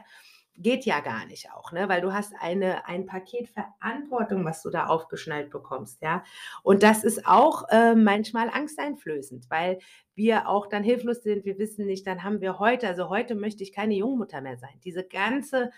Geht 0.58 0.86
ja 0.86 1.00
gar 1.00 1.26
nicht 1.26 1.52
auch, 1.52 1.70
ne, 1.72 1.86
weil 1.90 2.00
du 2.00 2.14
hast 2.14 2.32
eine 2.40 2.86
ein 2.88 3.04
Paket 3.04 3.46
Verantwortung, 3.50 4.42
was 4.46 4.62
du 4.62 4.70
da 4.70 4.86
aufgeschnallt 4.86 5.50
bekommst, 5.50 6.00
ja? 6.00 6.24
Und 6.62 6.82
das 6.82 7.04
ist 7.04 7.26
auch, 7.26 7.68
äh, 7.68 7.94
manchmal 7.94 8.48
angsteinflößend, 8.48 9.50
weil 9.50 9.78
wir 10.14 10.48
auch 10.48 10.66
dann 10.66 10.82
hilflos 10.82 11.22
sind. 11.22 11.44
Wir 11.44 11.58
wissen 11.58 11.84
nicht 11.84 12.06
dann 12.06 12.22
haben 12.22 12.40
wir 12.40 12.58
heute 12.58 12.88
also, 12.88 13.10
heute 13.10 13.34
möchte 13.34 13.62
ich 13.64 13.72
keine 13.72 13.94
Jungmutter 13.96 14.40
mehr 14.40 14.56
sein. 14.56 14.80
Diese 14.82 15.04
ganze, 15.04 15.72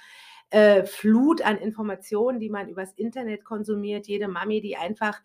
äh, 0.50 0.84
Flut 0.86 1.42
an 1.42 1.58
Informationen, 1.58 2.40
die 2.40 2.50
man 2.50 2.68
übers 2.68 2.92
Internet 2.94 3.44
konsumiert, 3.44 4.08
jede 4.08 4.28
Mami, 4.28 4.60
die 4.60 4.76
einfach, 4.76 5.20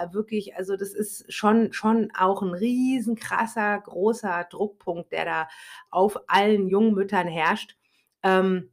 äh, 0.00 0.12
wirklich 0.12 0.56
also, 0.56 0.76
das 0.76 0.94
ist 0.94 1.32
schon 1.32 1.72
schon 1.72 2.10
auch 2.18 2.42
'n 2.42 2.54
riesen 2.54 3.16
krasser, 3.16 3.78
großer 3.80 4.46
Druckpunkt, 4.50 5.12
der 5.12 5.24
da 5.26 5.48
auf 5.90 6.18
allen 6.28 6.68
jungen 6.68 6.94
Müttern 6.94 7.28
herrscht. 7.28 7.76
Ähm, 8.24 8.70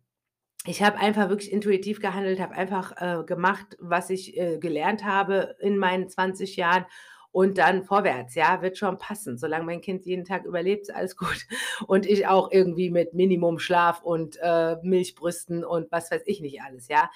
ich 0.66 0.82
habe 0.84 0.98
einfach 1.00 1.30
wirklich 1.30 1.52
intuitiv 1.52 2.00
gehandelt, 2.00 2.40
habe 2.40 2.56
einfach, 2.56 2.94
äh, 3.02 3.24
gemacht, 3.24 3.78
was 3.80 4.10
ich, 4.10 4.38
äh, 4.38 4.58
gelernt 4.58 5.06
habe 5.06 5.56
in 5.60 5.78
meinen 5.78 6.10
20 6.10 6.56
Jahren 6.56 6.86
und 7.32 7.58
dann 7.58 7.84
vorwärts, 7.84 8.34
ja, 8.36 8.62
wird 8.62 8.78
schon 8.78 8.98
passen. 8.98 9.38
Solange 9.38 9.66
mein 9.66 9.82
Kind 9.82 10.06
jeden 10.06 10.24
Tag 10.26 10.46
überlebt, 10.46 10.84
ist 10.84 10.96
alles 10.96 11.18
gut 11.18 11.48
und 11.88 12.06
ich 12.06 12.28
auch 12.28 12.52
irgendwie 12.52 12.90
mit 12.90 13.14
Minimumschlaf 13.14 14.02
und, 14.04 14.38
äh, 14.42 14.78
Milchbrüsten 14.84 15.64
und 15.66 15.92
was 15.92 16.12
weiß 16.12 16.24
ich 16.26 16.42
nicht 16.42 16.62
alles, 16.62 16.88
ja? 16.88 17.10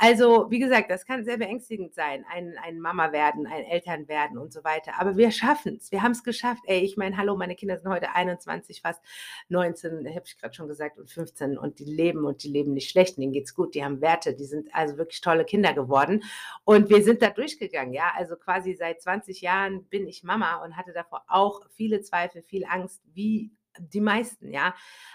Also, 0.00 0.48
wie 0.48 0.60
gesagt, 0.60 0.92
das 0.92 1.04
kann 1.04 1.24
sehr 1.24 1.38
beängstigend 1.38 1.92
sein, 1.92 2.24
ein 2.32 2.56
ein 2.62 2.78
Mama-werden, 2.78 3.48
ein 3.48 3.64
Eltern-werden 3.64 4.38
und 4.38 4.52
so 4.52 4.62
weiter. 4.62 4.92
Aber 5.00 5.16
wir 5.16 5.32
schaffen's. 5.32 5.90
Wir 5.90 6.02
haben's 6.04 6.22
geschafft. 6.22 6.62
Ey, 6.66 6.80
ich 6.84 6.96
meine, 6.96 7.16
hallo, 7.16 7.36
meine 7.36 7.56
Kinder 7.56 7.76
sind 7.78 7.90
heute 7.90 8.14
21, 8.14 8.80
fast 8.80 9.02
19, 9.48 10.06
habe 10.08 10.22
ich 10.24 10.38
grad 10.38 10.54
schon 10.54 10.68
gesagt, 10.68 10.98
und 10.98 11.10
15 11.10 11.58
und 11.58 11.80
die 11.80 11.84
leben 11.84 12.24
und 12.24 12.44
die 12.44 12.48
leben 12.48 12.74
nicht 12.74 12.90
schlecht 12.90 13.18
denen 13.18 13.32
geht's 13.32 13.54
gut. 13.54 13.74
Die 13.74 13.84
haben 13.84 14.00
Werte, 14.00 14.34
die 14.34 14.44
sind 14.44 14.72
also 14.72 14.98
wirklich 14.98 15.20
tolle 15.20 15.44
Kinder 15.44 15.72
geworden 15.72 16.22
und 16.64 16.90
wir 16.90 17.02
sind 17.02 17.20
da 17.20 17.30
durchgegangen, 17.30 17.92
ja? 17.92 18.12
Also, 18.16 18.36
quasi 18.36 18.74
seit 18.74 19.02
20 19.02 19.40
Jahren 19.40 19.84
bin 19.86 20.06
ich 20.06 20.22
Mama 20.22 20.62
und 20.64 20.76
hatte 20.76 20.92
davor 20.92 21.24
auch 21.26 21.62
viele 21.70 22.02
Zweifel, 22.02 22.42
viel 22.42 22.64
Angst, 22.66 23.02
wie 23.14 23.50
die 23.80 24.00
meisten, 24.00 24.50
ja? 24.52 24.74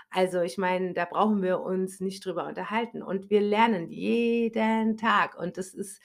Also, 0.10 0.42
ich 0.42 0.58
meine, 0.58 0.94
da 0.94 1.06
brauchen 1.06 1.42
wir 1.44 1.62
uns 1.62 2.00
nicht 2.00 2.26
drüber 2.26 2.48
unterhalten 2.48 3.02
und 3.04 3.30
wir 3.30 3.42
lernen 3.42 3.90
jeden 3.90 4.98
Tag 4.98 5.38
und 5.40 5.58
das 5.58 5.74
ist 5.74 6.02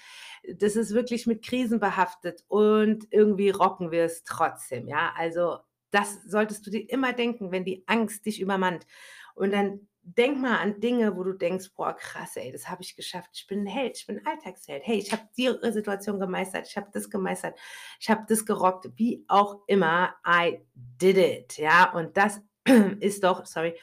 das 0.56 0.76
ist 0.76 0.94
wirklich 0.94 1.26
mit 1.26 1.44
Krisen 1.44 1.80
behaftet 1.80 2.44
und 2.48 3.06
irgendwie 3.10 3.50
rocken 3.50 3.90
wir's 3.90 4.24
trotzdem, 4.24 4.88
ja? 4.88 5.12
Also, 5.16 5.58
das 5.90 6.22
solltest 6.24 6.66
du 6.66 6.70
dir 6.70 6.88
immer 6.90 7.12
denken, 7.14 7.50
wenn 7.52 7.64
die 7.64 7.82
Angst 7.86 8.26
dich 8.26 8.40
übermannt. 8.40 8.86
Und 9.34 9.52
dann 9.52 9.88
denk 10.02 10.38
mal 10.38 10.58
an 10.58 10.80
Dinge, 10.80 11.16
wo 11.16 11.24
du 11.24 11.32
denkst: 11.34 11.70
„Boah, 11.76 11.94
krass, 11.94 12.36
ey, 12.36 12.52
das 12.52 12.68
habe 12.70 12.82
ich 12.82 12.96
geschafft. 12.96 13.30
Ich 13.34 13.46
bin 13.46 13.60
'n 13.62 13.66
Held, 13.66 13.96
ich 13.98 14.06
bin 14.06 14.18
'n 14.18 14.26
Alltagsheld. 14.26 14.82
Hey, 14.86 14.98
ich 14.98 15.12
habe 15.12 15.22
die, 15.36 15.50
Situation 15.72 16.18
gemeistert. 16.20 16.66
Ich 16.68 16.76
habe 16.76 16.88
das 16.92 17.10
gemeistert. 17.10 17.58
Ich 18.00 18.10
habe 18.10 18.24
das 18.28 18.44
gerockt.“ 18.46 18.90
Wie 18.96 19.24
auch 19.28 19.62
immer, 19.66 20.14
I 20.26 20.60
did 20.74 21.16
it, 21.18 21.58
ja? 21.58 21.92
Und 21.94 22.16
das 22.16 22.40
ist 23.00 23.24
doch 23.24 23.46
sorry, 23.46 23.74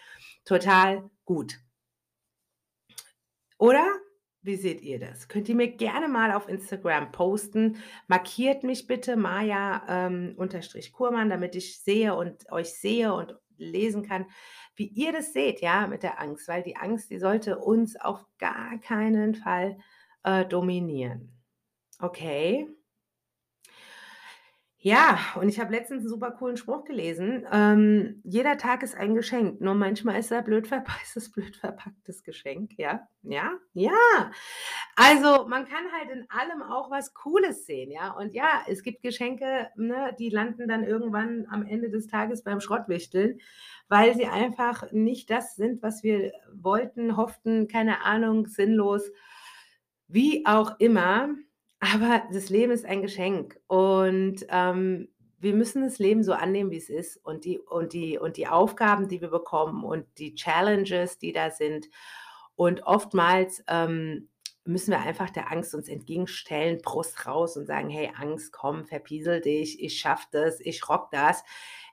total 0.43 1.09
gut. 1.25 1.59
Oder? 3.57 3.85
Wie 4.41 4.57
seht 4.57 4.81
ihr 4.81 4.99
das? 4.99 5.27
Könnt 5.27 5.49
ihr 5.49 5.55
mir 5.55 5.69
gerne 5.69 6.07
mal 6.07 6.31
auf 6.31 6.47
Instagram 6.47 7.11
posten. 7.11 7.77
Markiert 8.07 8.63
mich 8.63 8.85
bitte 8.85 9.15
Maja, 9.15 9.83
ähm, 9.87 10.35
damit 10.37 11.55
ich 11.55 11.79
sehe 11.79 12.13
und 12.13 12.51
euch 12.51 12.73
sehe 12.75 13.11
und 13.11 13.35
lesen 13.57 14.03
kann, 14.03 14.27
wie 14.75 14.85
ihr 14.85 15.13
das 15.13 15.33
seht, 15.33 15.61
ja, 15.61 15.87
mit 15.87 16.03
der 16.03 16.19
Angst, 16.19 16.47
weil 16.47 16.61
die 16.61 16.75
Angst, 16.75 17.09
die 17.09 17.17
sollte 17.17 17.57
uns 17.57 17.95
auf 17.95 18.23
gar 18.37 18.77
keinen 18.79 19.33
Fall, 19.33 19.79
äh, 20.23 20.45
dominieren. 20.45 21.31
Okay. 21.99 22.67
Ja, 24.87 25.17
und 25.41 25.49
ich 25.49 25.59
habe 25.59 25.71
letztens 25.73 26.03
'n 26.03 26.07
super 26.09 26.29
coolen 26.29 26.57
Spruch 26.57 26.83
gelesen, 26.85 27.43
ähm: 27.51 28.21
„Jeder 28.23 28.55
Tag 28.59 28.83
ist 28.83 28.93
ein 28.95 29.15
Geschenk, 29.15 29.59
nur 29.59 29.73
manchmal 29.73 30.19
ist 30.19 30.29
er 30.31 30.43
blöd 30.43 30.69
es 31.15 31.31
blöd 31.31 31.55
verpacktes 31.55 32.21
Geschenk“, 32.23 32.73
ja? 32.77 33.07
Ja? 33.23 33.53
Ja! 33.73 34.29
Also, 34.95 35.47
man 35.47 35.65
kann 35.65 35.85
halt 35.91 36.11
in 36.11 36.27
allem 36.29 36.61
auch 36.61 36.91
was 36.91 37.15
Cooles 37.15 37.65
sehen, 37.65 37.89
ja? 37.89 38.11
Und 38.11 38.35
ja, 38.35 38.61
es 38.67 38.83
gibt 38.83 39.01
Geschenke, 39.01 39.69
ne, 39.75 40.15
die 40.19 40.29
landen 40.29 40.67
dann 40.67 40.83
irgendwann 40.83 41.47
am 41.49 41.65
Ende 41.65 41.89
des 41.89 42.05
Tages 42.05 42.43
beim 42.43 42.59
Schrottwichteln, 42.61 43.39
weil 43.87 44.13
sie 44.15 44.27
einfach 44.27 44.91
nicht 44.91 45.31
das 45.31 45.55
sind, 45.55 45.81
was 45.81 46.03
wir 46.03 46.31
wollten, 46.53 47.17
hofften, 47.17 47.67
keine 47.67 48.03
Ahnung, 48.05 48.45
sinnlos, 48.45 49.09
wie 50.07 50.45
auch 50.45 50.79
immer. 50.79 51.29
Aber 51.93 52.23
das 52.31 52.49
Leben 52.49 52.71
ist 52.71 52.85
ein 52.85 53.01
Geschenk 53.01 53.59
und, 53.67 54.45
ähm, 54.49 55.09
wir 55.39 55.53
müssen 55.53 55.83
das 55.83 55.99
Leben 55.99 56.23
so 56.23 56.33
annehmen, 56.33 56.71
wie's 56.71 56.89
ist 56.89 57.17
und 57.23 57.45
die 57.45 57.59
und 57.59 57.93
die 57.93 58.17
und 58.17 58.37
die 58.37 58.47
Aufgaben, 58.47 59.07
die 59.09 59.21
wir 59.21 59.27
bekommen 59.29 59.83
und 59.83 60.05
die 60.17 60.33
Challenges, 60.33 61.19
die 61.19 61.33
da 61.33 61.51
sind. 61.51 61.87
Und 62.55 62.83
oftmals, 62.83 63.63
ähm, 63.67 64.29
müssen 64.63 64.91
wir 64.91 65.01
einfach 65.01 65.29
der 65.29 65.51
Angst 65.51 65.75
uns 65.75 65.87
entgegenstellen, 65.89 66.79
Brust 66.81 67.27
raus 67.27 67.57
und 67.57 67.67
sagen: 67.67 67.89
„Hey 67.89 68.11
Angst, 68.17 68.53
komm, 68.53 68.85
verpiesel 68.85 69.41
dich. 69.41 69.83
Ich 69.83 69.99
schaffe 69.99 70.25
das. 70.31 70.59
Ich 70.61 70.87
rocke 70.89 71.09
das. 71.11 71.43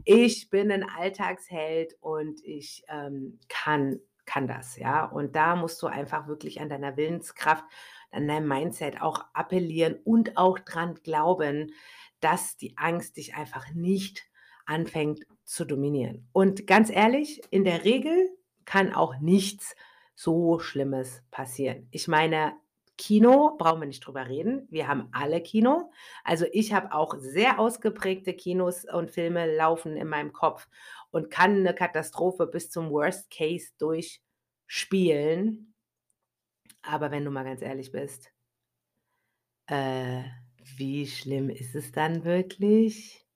Ich 0.04 0.48
bin 0.50 0.70
'n 0.70 0.84
Alltagsheld 0.84 1.96
und 2.00 2.42
ich, 2.44 2.84
ähm, 2.88 3.38
kann 3.48 4.00
kann 4.24 4.46
das“, 4.46 4.76
ja? 4.78 5.04
Und 5.04 5.34
da 5.36 5.56
musst 5.56 5.82
du 5.82 5.88
einfach 5.88 6.28
wirklich 6.28 6.60
an 6.60 6.68
deiner 6.68 6.96
Willenskraft, 6.96 7.64
an 8.12 8.28
deinem 8.28 8.48
Mindset 8.48 9.00
auch 9.00 9.24
appellieren 9.34 9.96
und 10.04 10.36
auch 10.36 10.58
dran 10.58 10.94
glauben, 11.02 11.72
dass 12.20 12.56
die 12.56 12.76
Angst 12.78 13.16
dich 13.16 13.34
einfach 13.34 13.72
nicht 13.74 14.24
anfängt 14.66 15.24
zu 15.44 15.64
dominieren. 15.64 16.28
Und 16.32 16.66
ganz 16.66 16.90
ehrlich, 16.90 17.40
in 17.50 17.64
der 17.64 17.84
Regel 17.84 18.30
kann 18.64 18.92
auch 18.94 19.18
nichts 19.20 19.74
so 20.14 20.58
Schlimmes 20.60 21.22
passieren. 21.30 21.88
Ich 21.90 22.06
meine, 22.08 22.54
Kino, 22.98 23.56
brauchen 23.58 23.80
wir 23.80 23.86
nicht 23.86 24.06
drüber 24.06 24.28
reden. 24.28 24.68
Wir 24.70 24.86
haben 24.86 25.08
alle 25.12 25.40
Kino. 25.42 25.90
Also, 26.24 26.46
ich 26.52 26.72
habe 26.72 26.92
auch 26.92 27.14
sehr 27.18 27.58
ausgeprägte 27.58 28.34
Kinos 28.34 28.84
und 28.84 29.10
Filme 29.10 29.56
laufen 29.56 29.96
in 29.96 30.08
meinem 30.08 30.32
Kopf 30.32 30.68
und 31.10 31.30
kann 31.30 31.62
'ne 31.62 31.74
Katastrophe 31.74 32.46
bis 32.46 32.70
zum 32.70 32.90
Worst 32.90 33.30
Case 33.30 33.70
durchspielen. 33.78 35.71
Aber 36.82 37.10
wenn 37.10 37.24
du 37.24 37.30
mal 37.30 37.44
ganz 37.44 37.62
ehrlich 37.62 37.92
bist 37.92 38.32
äh, 39.68 40.22
wie 40.76 41.06
schlimm 41.06 41.50
ist 41.50 41.74
es 41.74 41.92
dann 41.92 42.24
wirklich? 42.24 43.26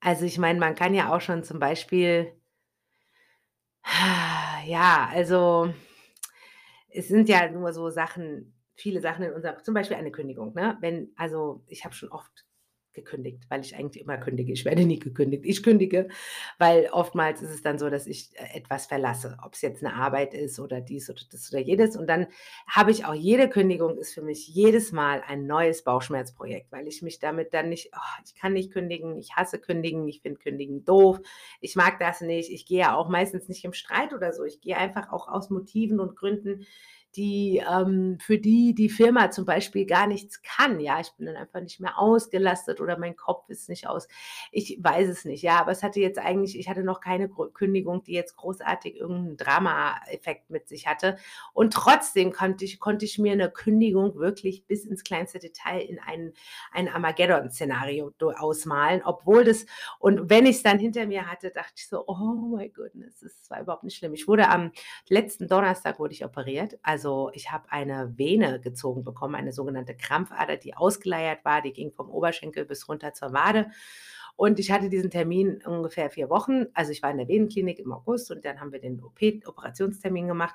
Also, 0.00 0.24
ich 0.26 0.38
meine, 0.38 0.60
man 0.60 0.74
kann 0.74 0.94
ja 0.94 1.14
auch 1.14 1.20
schon 1.20 1.44
zum 1.44 1.58
Beispiel 1.58 2.32
ja, 4.66 5.08
also, 5.12 5.72
es 6.88 7.08
sind 7.08 7.28
ja 7.28 7.50
nur 7.50 7.72
so 7.72 7.90
Sachen 7.90 8.54
viele 8.74 9.00
Sachen 9.00 9.24
in 9.24 9.32
unserem 9.32 9.62
zum 9.62 9.74
Beispiel 9.74 9.96
eine 9.96 10.10
Kündigung, 10.12 10.54
ne? 10.54 10.76
Wenn 10.80 11.12
also, 11.16 11.62
ich 11.68 11.84
habe 11.84 11.94
schon 11.94 12.10
oft 12.10 12.46
gekündigt, 12.94 13.44
weil 13.48 13.60
ich 13.60 13.76
eigentlich 13.76 14.02
immer 14.02 14.18
kündige. 14.18 14.52
Ich 14.52 14.64
werde 14.64 14.84
nie 14.84 14.98
gekündigt. 14.98 15.44
Ich 15.44 15.62
kündige, 15.62 16.08
weil 16.58 16.88
oftmals 16.92 17.42
ist 17.42 17.50
es 17.50 17.62
dann 17.62 17.78
so, 17.78 17.90
dass 17.90 18.06
ich 18.06 18.30
äh, 18.34 18.56
etwas 18.56 18.86
verlasse, 18.86 19.36
ob 19.44 19.54
es 19.54 19.62
jetzt 19.62 19.84
eine 19.84 19.94
Arbeit 19.94 20.34
ist 20.34 20.58
oder 20.58 20.80
dies 20.80 21.10
oder 21.10 21.22
das 21.30 21.52
oder 21.52 21.60
jedes. 21.60 21.96
Und 21.96 22.06
dann 22.06 22.26
habe 22.66 22.90
ich 22.90 23.04
auch 23.04 23.14
jede 23.14 23.48
Kündigung 23.48 23.98
ist 23.98 24.14
für 24.14 24.22
mich 24.22 24.48
jedes 24.48 24.92
Mal 24.92 25.22
ein 25.26 25.46
neues 25.46 25.84
Bauchschmerzprojekt, 25.84 26.70
weil 26.72 26.86
ich 26.88 27.02
mich 27.02 27.18
damit 27.18 27.54
dann 27.54 27.68
nicht 27.68 27.90
oh, 27.94 28.22
ich 28.24 28.34
kann 28.34 28.52
nicht 28.52 28.72
kündigen, 28.72 29.16
ich 29.18 29.34
hasse 29.36 29.58
kündigen, 29.58 30.06
ich 30.08 30.20
finde 30.22 30.38
Kündigen 30.38 30.84
doof, 30.84 31.20
ich 31.60 31.76
mag 31.76 31.98
das 31.98 32.20
nicht. 32.20 32.50
Ich 32.50 32.66
gehe 32.66 32.80
ja 32.80 32.96
auch 32.96 33.08
meistens 33.08 33.48
nicht 33.48 33.64
im 33.64 33.72
Streit 33.72 34.12
oder 34.12 34.32
so. 34.32 34.44
Ich 34.44 34.60
gehe 34.60 34.76
einfach 34.76 35.12
auch 35.12 35.28
aus 35.28 35.50
Motiven 35.50 36.00
und 36.00 36.16
Gründen, 36.16 36.66
die 37.16 37.62
ähm, 37.70 38.18
für 38.20 38.38
die 38.38 38.74
die 38.74 38.88
Firma 38.88 39.30
zum 39.30 39.44
Beispiel 39.44 39.86
gar 39.86 40.06
nichts 40.06 40.42
kann, 40.42 40.80
ja. 40.80 41.00
Ich 41.00 41.12
bin 41.16 41.26
dann 41.26 41.36
einfach 41.36 41.60
nicht 41.60 41.80
mehr 41.80 41.98
ausgelastet 41.98 42.80
oder 42.80 42.98
mein 42.98 43.16
Kopf 43.16 43.48
ist 43.48 43.68
nicht 43.68 43.86
aus 43.88 44.08
ich 44.50 44.78
weiß 44.82 45.08
es 45.08 45.24
nicht, 45.24 45.42
ja, 45.42 45.60
aber 45.60 45.72
es 45.72 45.82
hatte 45.82 46.00
jetzt 46.00 46.18
eigentlich 46.18 46.58
ich 46.58 46.68
hatte 46.68 46.82
noch 46.84 47.00
keine 47.00 47.28
Kündigung, 47.28 48.02
die 48.04 48.12
jetzt 48.12 48.36
großartig 48.36 48.96
irgendeinen 48.96 49.36
Dramaeffekt 49.36 50.50
mit 50.50 50.68
sich 50.68 50.86
hatte. 50.86 51.16
Und 51.52 51.72
trotzdem 51.74 52.32
konnte 52.32 52.64
ich 52.64 52.80
konnte 52.80 53.04
ich 53.04 53.18
mir 53.18 53.32
eine 53.32 53.50
Kündigung 53.50 54.14
wirklich 54.16 54.66
bis 54.66 54.84
ins 54.84 55.04
kleinste 55.04 55.38
Detail 55.38 55.80
in 55.80 55.98
ein 55.98 56.32
ein 56.72 56.88
Armageddon-Szenario 56.88 58.10
do 58.18 58.30
ausmalen, 58.30 59.02
obwohl 59.04 59.44
das 59.44 59.66
und 59.98 60.30
wenn 60.30 60.46
ich's 60.46 60.62
dann 60.62 60.78
hinter 60.78 61.06
mir 61.06 61.26
hatte, 61.30 61.50
dachte 61.50 61.72
ich 61.76 61.88
so: 61.88 62.04
„Oh 62.06 62.56
my 62.56 62.68
goodness, 62.70 63.20
das 63.20 63.50
war 63.50 63.60
überhaupt 63.60 63.84
nicht 63.84 63.96
schlimm.“ 63.96 64.14
Ich 64.14 64.28
wurde 64.28 64.48
am 64.48 64.72
letzten 65.08 65.48
Donnerstag 65.48 65.98
wurde 65.98 66.14
ich 66.14 66.24
operiert. 66.24 66.78
Also, 66.82 67.01
ich 67.32 67.50
habe 67.50 67.70
eine 67.70 68.16
Vene 68.16 68.60
gezogen 68.60 69.04
bekommen, 69.04 69.34
eine 69.34 69.52
sogenannte 69.52 69.96
Krampfader, 69.96 70.56
die 70.56 70.74
ausgeleiert 70.74 71.44
war. 71.44 71.62
Die 71.62 71.72
ging 71.72 71.92
vom 71.92 72.10
Oberschenkel 72.10 72.64
bis 72.64 72.88
runter 72.88 73.12
zur 73.14 73.32
Wade. 73.32 73.70
Und 74.34 74.58
ich 74.58 74.70
hatte 74.72 74.88
diesen 74.88 75.10
Termin 75.10 75.62
ungefähr 75.64 76.10
4 76.10 76.30
Wochen. 76.30 76.66
Also, 76.74 76.90
ich 76.90 77.02
war 77.02 77.10
in 77.10 77.18
der 77.18 77.28
Venenklinik 77.28 77.78
im 77.78 77.92
August 77.92 78.30
und 78.30 78.44
dann 78.44 78.60
haben 78.60 78.72
wir 78.72 78.80
den 78.80 79.02
OP 79.02 79.20
Operationstermin 79.46 80.26
gemacht. 80.26 80.54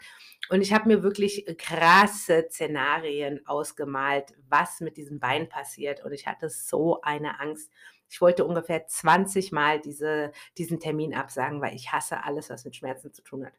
Und 0.50 0.62
ich 0.62 0.74
habe 0.74 0.88
mir 0.88 1.04
wirklich 1.04 1.46
krasse 1.58 2.48
Szenarien 2.50 3.46
ausgemalt, 3.46 4.34
was 4.50 4.82
mit 4.82 4.98
diesem 4.98 5.20
Bein 5.20 5.48
passiert. 5.48 6.04
Und 6.04 6.12
ich 6.12 6.26
hatte 6.28 6.50
so 6.50 7.02
eine 7.02 7.40
Angst. 7.40 7.72
Ich 8.10 8.20
wollte 8.20 8.46
ungefähr 8.46 8.88
20 8.88 9.52
Mal 9.52 9.80
diese 9.80 10.32
diesen 10.58 10.80
Termin 10.80 11.14
absagen, 11.14 11.62
weil 11.62 11.76
ich 11.76 11.92
hasse 11.92 12.24
alles, 12.24 12.50
was 12.50 12.66
mit 12.66 12.76
Schmerzen 12.76 13.14
zu 13.14 13.22
tun 13.22 13.46
hat. 13.46 13.54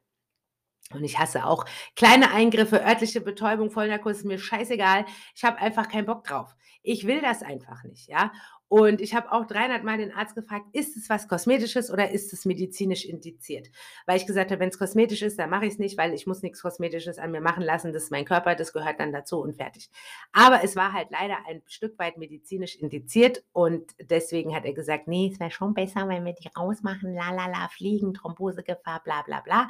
Und 0.94 1.04
ich 1.04 1.18
hasse 1.18 1.44
auch 1.44 1.66
kleine 1.96 2.30
Eingriffe, 2.32 2.82
örtliche 2.82 3.20
Betäubung, 3.20 3.70
Vollnarkose, 3.70 4.26
mir 4.26 4.38
scheißegal. 4.38 5.04
Ich 5.34 5.44
habe 5.44 5.58
einfach 5.58 5.88
keinen 5.88 6.06
Bock 6.06 6.24
drauf. 6.24 6.54
Ich 6.82 7.06
will 7.06 7.20
das 7.20 7.42
einfach 7.42 7.84
nicht, 7.84 8.08
ja? 8.08 8.32
Und 8.68 9.00
ich 9.02 9.14
habe 9.14 9.32
auch 9.32 9.46
300 9.46 9.82
Mal 9.84 9.98
den 9.98 10.12
Arzt 10.12 10.34
gefragt: 10.34 10.66
„Ist 10.72 10.96
es 10.96 11.10
was 11.10 11.28
Kosmetisches 11.28 11.90
oder 11.90 12.10
ist 12.10 12.32
es 12.32 12.44
medizinisch 12.46 13.04
indiziert?“ 13.04 13.68
Weil 14.06 14.16
ich 14.18 14.26
gesagt 14.26 14.50
habe: 14.50 14.60
„Wenn's 14.60 14.78
kosmetisch 14.78 15.20
ist, 15.22 15.38
dann 15.38 15.50
mache 15.50 15.66
ich's 15.66 15.78
nicht, 15.78 15.98
weil 15.98 16.14
ich 16.14 16.26
muss 16.26 16.42
nix 16.42 16.62
Kosmetisches 16.62 17.18
an 17.18 17.32
mir 17.32 17.40
machen 17.42 17.62
lassen. 17.62 17.92
Das 17.92 18.04
ist 18.04 18.10
mein 18.10 18.24
Körper, 18.24 18.54
das 18.54 18.72
gehört 18.72 18.98
dann 19.00 19.12
dazu 19.12 19.40
und 19.40 19.56
fertig.“ 19.56 19.90
Aber 20.32 20.62
es 20.64 20.76
war 20.76 20.92
halt 20.94 21.08
leider 21.10 21.36
ein 21.46 21.62
Stück 21.66 21.98
weit 21.98 22.16
medizinisch 22.18 22.76
indiziert 22.76 23.42
und 23.52 23.92
deswegen 24.00 24.54
hat 24.54 24.64
er 24.64 24.72
gesagt: 24.74 25.08
„Ne, 25.08 25.30
es 25.32 25.40
wäre 25.40 25.50
schon 25.50 25.74
besser, 25.74 26.08
wenn 26.08 26.24
wir 26.24 26.34
die 26.34 26.48
rausmachen, 26.56 27.12
la 27.14 27.30
la 27.32 27.46
la, 27.46 27.68
Fliegen, 27.68 28.14
Thrombosegefahr, 28.14 29.02
bla 29.02 29.22
bla 29.22 29.40
bla.“ 29.40 29.68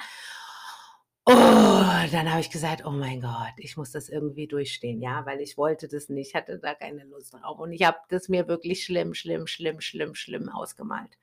Oh, 1.30 1.34
dann 2.10 2.30
habe 2.30 2.40
ich 2.40 2.48
gesagt: 2.50 2.86
„Oh 2.86 2.90
mein 2.90 3.20
Gott, 3.20 3.52
ich 3.58 3.76
muss 3.76 3.92
das 3.92 4.08
irgendwie 4.08 4.46
durchstehen“, 4.46 5.02
ja, 5.02 5.26
weil 5.26 5.42
ich 5.42 5.58
wollte 5.58 5.86
das 5.86 6.08
nicht, 6.08 6.34
hatte 6.34 6.58
da 6.58 6.72
keine 6.74 7.04
Lust 7.04 7.34
drauf 7.34 7.58
und 7.58 7.70
ich 7.72 7.82
habe 7.84 7.98
das 8.08 8.30
mir 8.30 8.48
wirklich 8.48 8.82
schlimm, 8.82 9.12
schlimm, 9.12 9.46
schlimm, 9.46 9.82
schlimm, 9.82 10.14
schlimm 10.14 10.48
ausgemalt. 10.48 11.18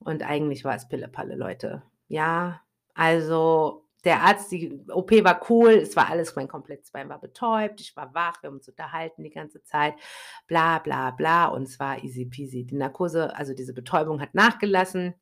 Und 0.00 0.24
eigentlich 0.24 0.64
war 0.64 0.74
es 0.76 0.88
Pillepalle, 0.88 1.36
Leute. 1.36 1.82
Ja, 2.08 2.62
also 2.94 3.86
der 4.04 4.22
Arzt 4.22 4.50
die 4.52 4.80
OP 4.88 5.12
war 5.24 5.40
cool, 5.50 5.72
es 5.74 5.94
war 5.96 6.10
alles 6.10 6.34
mein 6.36 6.48
komplettes 6.48 6.90
Bein 6.90 7.08
war 7.08 7.20
betäubt, 7.20 7.80
ich 7.80 7.94
war 7.96 8.12
wach, 8.14 8.42
wir 8.42 8.48
haben 8.48 8.56
uns 8.56 8.68
unterhalten 8.68 9.22
die 9.24 9.30
ganze 9.30 9.62
Zeit, 9.62 9.94
bla 10.48 10.80
bla 10.80 11.12
bla 11.12 11.46
und 11.46 11.62
es 11.64 11.78
war 11.80 12.02
easy 12.04 12.24
peasy. 12.26 12.64
Die 12.64 12.74
Narkose 12.76 13.36
also 13.36 13.54
diese 13.54 13.74
Betäubung 13.74 14.20
hat 14.20 14.34
nachgelassen. 14.34 15.14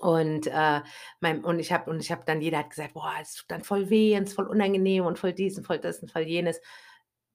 Und, 0.00 0.46
äh, 0.48 0.80
mein 1.20 1.44
und 1.44 1.58
ich 1.60 1.72
habe 1.72 1.90
und 1.90 2.08
dann 2.26 2.40
jeder 2.40 2.58
hat 2.58 2.70
gesagt: 2.70 2.94
„Boah, 2.94 3.12
es 3.20 3.34
tut 3.34 3.50
dann 3.50 3.62
voll 3.64 3.90
weh 3.90 4.16
und 4.16 4.24
ist 4.24 4.34
voll 4.34 4.46
unangenehm 4.48 5.04
und 5.06 5.18
voll 5.18 5.32
dies 5.34 5.58
und 5.58 5.66
voll 5.66 5.78
das 5.78 6.00
und 6.00 6.10
voll 6.10 6.22
jenes.“ 6.22 6.60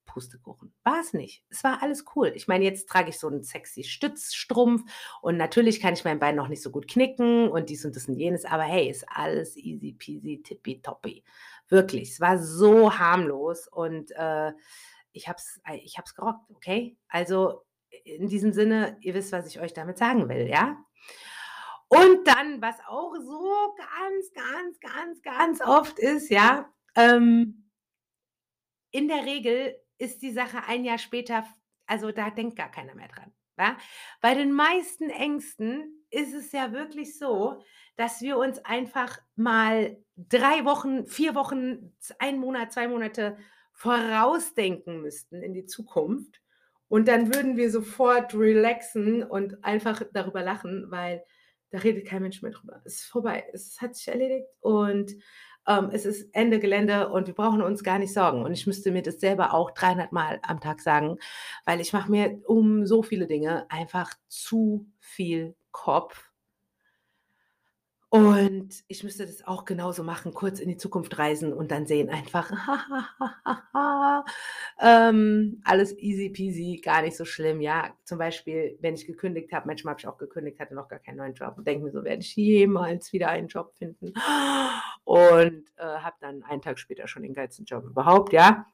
Pustekuchen. 0.07 0.73
War's 0.83 1.13
nicht. 1.13 1.43
Es 1.49 1.63
war 1.63 1.81
alles 1.83 2.05
cool. 2.15 2.31
Ich 2.35 2.47
meine, 2.47 2.63
jetzt 2.65 2.87
trage 2.89 3.09
ich 3.09 3.19
so 3.19 3.27
'n 3.29 3.43
sexy 3.43 3.83
Stützstrumpf 3.83 4.83
und 5.21 5.37
natürlich 5.37 5.79
kann 5.81 5.93
ich 5.95 6.03
mein 6.05 6.19
Bein 6.19 6.35
noch 6.35 6.47
nicht 6.47 6.61
so 6.63 6.71
gut 6.71 6.87
knicken 6.87 7.49
und 7.49 7.69
dies 7.69 7.85
und 7.85 7.95
das 7.95 8.07
und 8.07 8.15
jenes, 8.15 8.45
aber 8.45 8.63
hey, 8.63 8.89
ist 8.89 9.05
alles 9.09 9.57
easy 9.57 9.93
peasy, 9.93 10.41
tippitoppi. 10.43 11.23
Wirklich, 11.69 12.11
es 12.11 12.19
war 12.21 12.37
so 12.39 12.97
harmlos 12.99 13.67
und, 13.67 14.11
äh, 14.11 14.53
ich 15.13 15.27
habe 15.27 15.37
es 15.39 15.59
ei 15.63 15.81
ich 15.83 15.97
habe 15.97 16.05
es 16.07 16.15
gerockt, 16.15 16.49
okay? 16.55 16.97
Also, 17.09 17.63
in 18.05 18.27
diesem 18.27 18.53
Sinne, 18.53 18.97
ihr 19.01 19.13
wisst, 19.15 19.31
was 19.31 19.47
ich 19.47 19.59
euch 19.61 19.73
damit 19.73 19.97
sagen 19.97 20.29
will, 20.29 20.47
ja? 20.49 20.77
Und 21.91 22.27
dann, 22.27 22.61
was 22.61 22.75
auch 22.87 23.13
so 23.15 23.75
ganz, 23.77 24.33
ganz, 24.33 24.79
ganz, 24.79 25.21
ganz 25.21 25.61
oft 25.61 25.99
ist, 25.99 26.29
ja, 26.29 26.69
ähm 26.95 27.61
in 28.93 29.07
der 29.07 29.25
Regel 29.25 29.75
ist 29.97 30.21
die 30.21 30.31
Sache 30.31 30.63
ein 30.67 30.85
Jahr 30.85 30.97
später 30.97 31.45
also, 31.87 32.11
da 32.11 32.31
denkt 32.31 32.55
gar 32.55 32.71
keiner 32.71 32.95
mehr 32.95 33.09
dran, 33.09 33.31
ja? 33.59 33.77
Bei 34.19 34.33
den 34.33 34.51
meisten 34.51 35.11
Ängsten 35.11 36.03
ist 36.09 36.33
es 36.33 36.51
ja 36.51 36.71
wirklich 36.73 37.19
so, 37.19 37.61
dass 37.95 38.21
wir 38.21 38.37
uns 38.37 38.57
einfach 38.65 39.19
mal 39.35 39.97
3 40.17 40.65
Wochen, 40.65 41.05
4 41.05 41.35
Wochen, 41.35 41.95
1 42.17 42.39
Monat, 42.39 42.73
2 42.73 42.87
Monate 42.87 43.37
vorausdenken 43.73 45.01
müssten 45.01 45.43
in 45.43 45.53
die 45.53 45.67
Zukunft 45.67 46.41
und 46.87 47.07
dann 47.07 47.33
würden 47.35 47.55
wir 47.55 47.69
sofort 47.69 48.33
relaxen 48.33 49.21
und 49.21 49.63
einfach 49.63 50.01
darüber 50.11 50.41
lachen, 50.41 50.89
weil 50.89 51.23
da 51.71 51.79
redet 51.79 52.07
kein 52.07 52.21
Mensch 52.21 52.41
mehr 52.41 52.51
drüber. 52.51 52.81
Es 52.85 52.95
ist 53.01 53.05
vorbei. 53.05 53.45
Es 53.53 53.81
hat 53.81 53.95
sich 53.95 54.07
erledigt 54.07 54.47
und, 54.61 55.15
ähm, 55.67 55.89
es 55.91 56.05
ist 56.05 56.29
Ende 56.33 56.59
Gelände 56.59 57.09
und 57.09 57.27
wir 57.27 57.33
brauchen 57.33 57.61
uns 57.61 57.83
gar 57.83 57.99
nicht 57.99 58.13
sorgen. 58.13 58.43
Und 58.43 58.53
ich 58.53 58.67
müsste 58.67 58.91
mir 58.91 59.01
das 59.01 59.19
selber 59.19 59.53
auch 59.53 59.71
300 59.71 60.11
Mal 60.11 60.39
am 60.43 60.59
Tag 60.59 60.81
sagen, 60.81 61.17
weil 61.65 61.81
ich 61.81 61.93
mache 61.93 62.11
mir 62.11 62.39
um 62.45 62.85
so 62.85 63.03
viele 63.03 63.27
Dinge 63.27 63.65
einfach 63.69 64.13
zu 64.27 64.87
viel 64.99 65.55
Kopf. 65.71 66.31
Und 68.15 68.69
ich 68.87 69.03
müsste 69.03 69.25
das 69.25 69.45
auch 69.45 69.65
genauso 69.65 70.01
machen, 70.03 70.33
kurz 70.33 70.59
in 70.61 70.69
die 70.69 70.77
Zukunft 70.77 71.17
reisen 71.17 71.51
und 71.51 71.69
dann 71.71 71.85
sehen 71.85 72.09
einfach, 72.09 72.49
ähm, 74.81 75.61
alles 75.65 75.97
easy 75.97 76.29
peasy, 76.29 76.79
gar 76.81 77.01
nicht 77.01 77.17
so 77.17 77.25
schlimm, 77.25 77.59
ja. 77.59 77.93
Zum 78.05 78.17
Beispiel, 78.17 78.77
wenn 78.79 78.93
ich 78.95 79.05
gekündigt 79.05 79.51
habe 79.51 79.67
manchmal 79.67 79.91
habe 79.93 79.99
ich 80.01 80.07
auch 80.07 80.17
gekündigt, 80.17 80.59
hatte 80.61 80.75
noch 80.75 80.87
gar 80.87 80.99
keinen 80.99 81.17
neuen 81.17 81.33
Job 81.33 81.55
und 81.57 81.67
denke 81.67 81.83
mir 81.83 81.91
so: 81.91 82.03
„Werde 82.05 82.21
ich 82.21 82.33
jemals 82.37 83.11
wieder 83.11 83.29
einen 83.29 83.47
Job 83.49 83.73
finden?“ 83.75 84.13
Und, 85.03 85.65
äh, 85.77 85.83
habe 85.83 86.15
dann 86.21 86.43
einen 86.43 86.61
Tag 86.61 86.79
später 86.79 87.07
schon 87.07 87.23
den 87.23 87.33
geilsten 87.33 87.65
Job 87.65 87.83
überhaupt, 87.85 88.31
ja. 88.33 88.65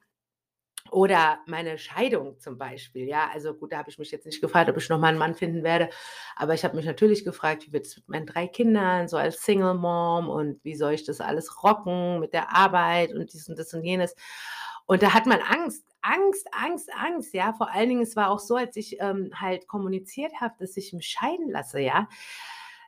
Oder 0.92 1.40
meine 1.46 1.78
Scheidung 1.78 2.38
zum 2.38 2.58
Beispiel, 2.58 3.06
ja. 3.08 3.30
Also 3.32 3.54
gut, 3.54 3.72
da 3.72 3.78
habe 3.78 3.88
ich 3.88 3.98
mich 3.98 4.10
jetzt 4.10 4.26
nicht 4.26 4.42
gefragt, 4.42 4.68
ob 4.70 4.76
ich 4.76 4.90
noch 4.90 4.98
mal 4.98 5.08
'n 5.14 5.18
Mann 5.18 5.34
finden 5.34 5.62
werde, 5.64 5.88
aber 6.36 6.52
ich 6.52 6.64
habe 6.64 6.76
mich 6.76 6.84
natürlich 6.84 7.24
gefragt: 7.24 7.66
„Wie 7.66 7.72
wird's 7.72 7.96
mit 7.96 8.08
meinen 8.10 8.26
3 8.26 8.46
Kindern, 8.46 9.08
so 9.08 9.16
als 9.16 9.42
Single 9.42 9.74
Mom 9.74 10.28
und 10.28 10.62
wie 10.64 10.74
soll 10.76 10.92
ich 10.92 11.04
das 11.04 11.20
alles 11.22 11.62
rocken 11.64 12.20
mit 12.20 12.34
der 12.34 12.54
Arbeit 12.54 13.14
und 13.14 13.32
dies 13.32 13.48
und 13.48 13.58
das 13.58 13.72
und 13.72 13.84
jenes?“ 13.84 14.14
Und 14.86 15.02
da 15.02 15.14
hat 15.14 15.24
man 15.26 15.40
Angst, 15.40 15.84
Angst, 16.02 16.46
Angst, 16.52 16.90
Angst, 16.94 17.32
ja. 17.34 17.54
Vor 17.54 17.70
allen 17.72 17.88
Dingen, 17.88 18.02
es 18.02 18.14
war 18.16 18.30
auch 18.30 18.40
so, 18.40 18.56
als 18.56 18.76
ich, 18.76 19.00
ähm, 19.00 19.30
halt 19.34 19.66
kommuniziert 19.68 20.32
habe, 20.42 20.54
dass 20.60 20.76
ich 20.76 20.92
mich 20.92 21.06
scheiden 21.08 21.48
lasse, 21.50 21.80
ja, 21.80 22.06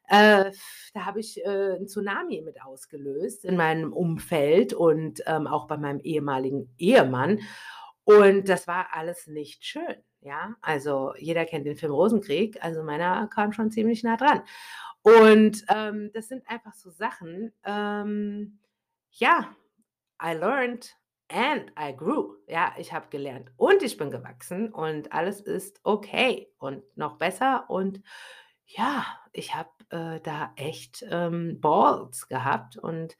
äh, 0.08 0.50
da 0.94 1.06
habe 1.06 1.20
ich, 1.20 1.44
äh, 1.46 1.76
'n 1.78 1.86
Tsunami 1.88 2.42
mit 2.42 2.62
ausgelöst 2.62 3.44
in 3.46 3.56
meinem 3.56 3.92
Umfeld 3.94 4.74
und, 4.74 5.22
ähm, 5.26 5.46
auch 5.46 5.66
bei 5.68 5.78
meinem 5.78 6.00
ehemaligen 6.00 6.68
Ehemann. 6.78 7.40
Und 8.04 8.48
das 8.48 8.66
war 8.68 8.88
alles 8.92 9.26
nicht 9.26 9.64
schön, 9.64 9.96
ja? 10.20 10.54
Also, 10.62 11.14
jeder 11.18 11.46
kennt 11.46 11.66
den 11.66 11.76
Film 11.76 11.92
Rosenkrieg, 11.92 12.62
also 12.62 12.82
meiner 12.82 13.28
kam 13.28 13.52
schon 13.52 13.70
ziemlich 13.70 14.02
nah 14.04 14.16
dran. 14.16 14.42
Und, 15.02 15.64
ähm, 15.68 16.10
das 16.14 16.28
sind 16.28 16.48
einfach 16.48 16.74
so 16.74 16.90
Sachen, 16.90 17.52
ähm, 17.64 18.58
ja, 19.12 19.54
I 20.22 20.32
learned 20.34 20.94
and 21.30 21.72
I 21.78 21.92
grew. 21.96 22.36
Ja, 22.48 22.74
ich 22.78 22.92
habe 22.92 23.08
gelernt 23.10 23.52
und 23.56 23.82
ich 23.82 23.96
bin 23.96 24.10
gewachsen 24.10 24.72
und 24.72 25.12
alles 25.12 25.40
ist 25.40 25.80
okay 25.84 26.52
und 26.58 26.82
noch 26.96 27.18
besser 27.18 27.66
und 27.70 28.02
Ja, 28.66 29.06
ich 29.32 29.54
habe, 29.54 29.70
äh, 29.90 30.20
da 30.20 30.52
echt, 30.56 31.04
ähm, 31.10 31.60
Balls 31.60 32.28
gehabt 32.28 32.76
und 32.78 33.16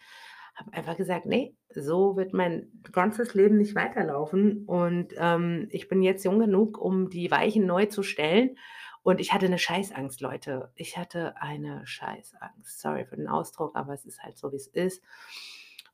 habe 0.55 0.73
einfach 0.75 0.97
gesagt: 0.97 1.27
„Ne, 1.27 1.55
so 1.71 2.17
wird 2.17 2.33
mein 2.35 2.71
ganzes 2.93 3.35
Leben 3.35 3.59
nicht 3.59 3.75
weiterlaufen.“ 3.75 4.64
Und, 4.67 5.14
ähm, 5.19 5.69
ich 5.71 5.88
bin 5.88 6.03
jetzt 6.03 6.25
jung 6.25 6.38
genug, 6.38 6.79
um 6.81 7.11
die 7.11 7.31
Weichen 7.31 7.67
neu 7.67 7.87
zu 7.87 8.03
stellen. 8.03 8.57
Und 9.03 9.21
ich 9.21 9.33
hatte 9.35 9.49
'ne 9.51 9.59
Scheißangst, 9.59 10.21
Leute. 10.23 10.73
Ich 10.77 10.97
hatte 10.99 11.37
eine 11.40 11.87
Scheißangst. 11.87 12.81
Sorry 12.81 13.05
für 13.07 13.17
den 13.17 13.29
Ausdruck, 13.29 13.77
aber 13.77 13.93
es 13.95 14.05
ist 14.07 14.23
halt 14.23 14.38
so, 14.38 14.53
wie's 14.53 14.67
ist. 14.69 15.03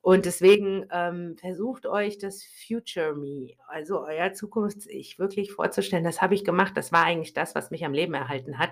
Und 0.03 0.25
deswegen, 0.27 0.87
ähm, 0.93 1.37
versucht 1.39 1.87
euch 1.87 2.17
das 2.19 2.43
Future 2.67 3.15
Me, 3.15 3.51
also 3.69 4.01
euer 4.07 4.33
Zukunfts-Ich 4.33 5.19
wirklich 5.19 5.53
vorzustellen. 5.53 6.05
Das 6.05 6.23
habe 6.23 6.35
ich 6.35 6.45
gemacht. 6.45 6.75
Das 6.77 6.91
war 6.93 7.05
eigentlich 7.05 7.35
das, 7.35 7.55
was 7.55 7.71
mich 7.71 7.85
am 7.85 7.93
Leben 7.95 8.15
erhalten 8.15 8.59
hat, 8.59 8.71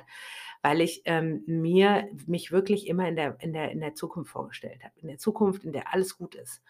weil 0.69 0.81
ich, 0.83 1.03
ähm, 1.07 1.45
mir 1.47 2.09
mich 2.27 2.53
wirklich 2.53 2.87
immer 2.89 3.09
in 3.09 3.17
der 3.17 3.37
in 3.41 3.53
der 3.55 3.71
in 3.73 3.81
der 3.81 3.95
Zukunft 3.95 4.31
vorgestellt 4.33 4.85
habe. 4.85 4.95
In 5.01 5.09
der 5.09 5.19
Zukunft, 5.19 5.65
in 5.65 5.73
der 5.73 5.95
alles 5.95 6.17
gut 6.19 6.35
ist. 6.37 6.63